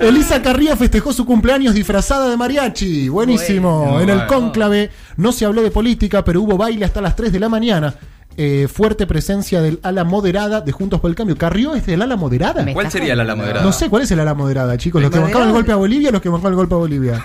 Elisa 0.00 0.42
Carría 0.42 0.76
festejó 0.76 1.12
su 1.12 1.24
cumpleaños 1.24 1.74
disfrazada 1.74 2.28
de 2.28 2.36
mariachi. 2.36 3.08
Buenísimo. 3.08 3.92
Bueno, 3.92 4.00
en 4.00 4.10
el 4.10 4.26
cónclave 4.26 4.90
no 5.16 5.30
se 5.32 5.44
habló 5.44 5.62
de 5.62 5.70
política, 5.70 6.24
pero 6.24 6.42
hubo 6.42 6.56
baile 6.56 6.84
hasta 6.84 7.00
las 7.00 7.14
3 7.14 7.32
de 7.32 7.40
la 7.40 7.48
mañana. 7.48 7.94
Eh, 8.36 8.66
fuerte 8.72 9.06
presencia 9.06 9.60
del 9.60 9.78
ala 9.82 10.04
moderada 10.04 10.62
de 10.62 10.72
Juntos 10.72 11.00
por 11.00 11.10
el 11.10 11.14
Cambio. 11.14 11.36
¿Carrió 11.36 11.74
es 11.74 11.84
del 11.84 12.00
ala 12.00 12.16
moderada? 12.16 12.64
¿Cuál 12.72 12.90
sería 12.90 13.14
la 13.14 13.22
ala 13.22 13.36
moderada? 13.36 13.62
No 13.62 13.72
sé 13.72 13.90
cuál 13.90 14.02
es 14.02 14.10
el 14.10 14.20
ala 14.20 14.34
moderada, 14.34 14.76
chicos. 14.78 15.02
Los 15.02 15.10
que 15.10 15.18
bancaban 15.18 15.48
el 15.48 15.54
golpe 15.54 15.72
a 15.72 15.76
Bolivia, 15.76 16.10
los 16.10 16.22
que 16.22 16.30
bancaban 16.30 16.52
el 16.52 16.56
golpe 16.56 16.74
a 16.74 16.78
Bolivia. 16.78 17.24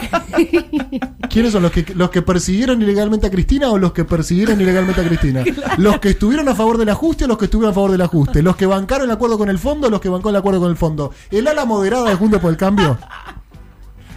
¿Quiénes 1.30 1.52
son 1.52 1.62
los 1.62 1.70
que 1.72 1.84
los 1.94 2.10
que 2.10 2.22
persiguieron 2.22 2.80
ilegalmente 2.82 3.26
a 3.26 3.30
Cristina 3.30 3.70
o 3.70 3.78
los 3.78 3.92
que 3.92 4.04
persiguieron 4.04 4.60
ilegalmente 4.60 5.00
a 5.00 5.04
Cristina? 5.06 5.44
¿Los 5.78 5.98
que 6.00 6.10
estuvieron 6.10 6.48
a 6.48 6.54
favor 6.54 6.78
del 6.78 6.88
ajuste 6.88 7.24
o 7.24 7.28
los 7.28 7.38
que 7.38 7.44
estuvieron 7.46 7.70
a 7.72 7.74
favor 7.74 7.90
del 7.92 8.00
ajuste? 8.02 8.42
¿Los 8.42 8.56
que 8.56 8.66
bancaron 8.66 9.06
el 9.08 9.10
acuerdo 9.14 9.38
con 9.38 9.48
el 9.48 9.58
fondo 9.58 9.86
o 9.86 9.90
los 9.90 10.00
que 10.00 10.08
bancaron 10.08 10.34
el 10.34 10.40
acuerdo 10.40 10.60
con 10.60 10.70
el 10.70 10.76
fondo? 10.76 11.12
¿El 11.30 11.46
ala 11.48 11.64
moderada 11.64 12.08
de 12.10 12.16
Juntos 12.16 12.40
por 12.40 12.50
el 12.50 12.56
Cambio? 12.56 12.98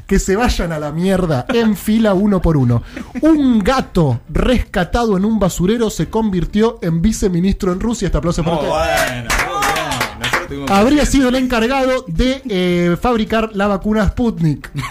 Que 0.08 0.19
se 0.19 0.36
vayan 0.36 0.72
a 0.74 0.80
la 0.80 0.91
mierda 0.91 1.46
en 1.50 1.78
fila 1.78 2.13
uno 2.13 2.41
por 2.41 2.58
uno. 2.58 2.84
Un 3.22 3.60
gato 3.60 4.19
rescatado 4.30 5.15
en 5.17 5.24
un 5.26 5.39
basurero 5.39 5.89
se 5.89 6.10
convirtió 6.10 6.78
en 6.82 7.02
viceministro 7.02 7.72
en 7.72 7.80
Rusia. 7.80 8.08
Este 8.08 8.17
aplauso 8.17 8.43
para 8.43 8.58
Muy 8.58 8.65
usted. 8.65 8.74
bueno, 8.76 9.30
muy 9.48 9.74
bien. 9.74 9.84
Nosotros 10.19 10.22
tuvimos- 10.22 10.33
Habría 10.69 11.06
sido 11.06 11.29
el 11.29 11.36
encargado 11.36 12.06
de 12.08 12.41
eh, 12.49 12.97
fabricar 13.01 13.51
la 13.53 13.67
vacuna 13.67 14.08
Sputnik. 14.08 14.71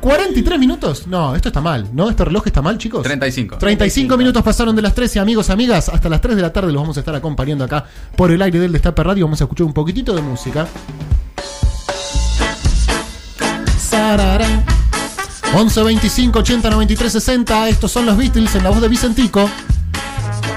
43 0.00 0.58
minutos. 0.58 1.06
No, 1.06 1.34
esto 1.34 1.48
está 1.48 1.60
mal, 1.60 1.88
¿no? 1.92 2.10
Este 2.10 2.24
reloj 2.24 2.46
está 2.46 2.62
mal, 2.62 2.78
chicos. 2.78 3.02
35. 3.02 3.58
35 3.58 4.16
minutos 4.16 4.42
pasaron 4.42 4.74
de 4.76 4.82
las 4.82 4.94
13, 4.94 5.20
amigos, 5.20 5.50
amigas. 5.50 5.88
Hasta 5.88 6.08
las 6.08 6.20
3 6.20 6.36
de 6.36 6.42
la 6.42 6.52
tarde 6.52 6.72
los 6.72 6.80
vamos 6.80 6.96
a 6.96 7.00
estar 7.00 7.14
acompañando 7.14 7.64
acá 7.64 7.84
por 8.16 8.30
el 8.30 8.40
aire 8.42 8.58
del 8.58 8.72
Destape 8.72 9.02
Radio. 9.02 9.26
Vamos 9.26 9.40
a 9.40 9.44
escuchar 9.44 9.66
un 9.66 9.72
poquitito 9.72 10.14
de 10.14 10.22
música. 10.22 10.66
Sararán. 13.78 14.64
11 15.54 15.82
25 15.82 16.38
80 16.40 16.70
93 16.70 17.12
60. 17.12 17.68
Estos 17.68 17.90
son 17.90 18.06
los 18.06 18.16
Beatles 18.16 18.54
en 18.54 18.64
la 18.64 18.70
voz 18.70 18.80
de 18.80 18.88
Vicentico. 18.88 19.48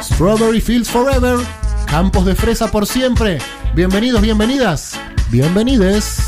Strawberry 0.02 0.62
Fields 0.62 0.89
Forever. 0.89 1.39
Campos 1.92 2.26
de 2.26 2.36
fresa 2.36 2.72
por 2.72 2.88
siempre. 2.88 3.40
Bienvenidos, 3.76 4.22
bienvenidas. 4.22 4.98
Bienvenides. 5.30 6.20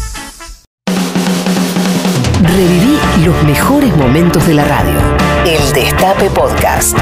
Reviví 2.42 2.98
los 3.24 3.44
mejores 3.44 3.96
momentos 3.96 4.46
de 4.46 4.56
la 4.56 4.66
radio. 4.66 5.00
El 5.46 5.74
Destape 5.74 6.30
Podcast. 6.32 6.98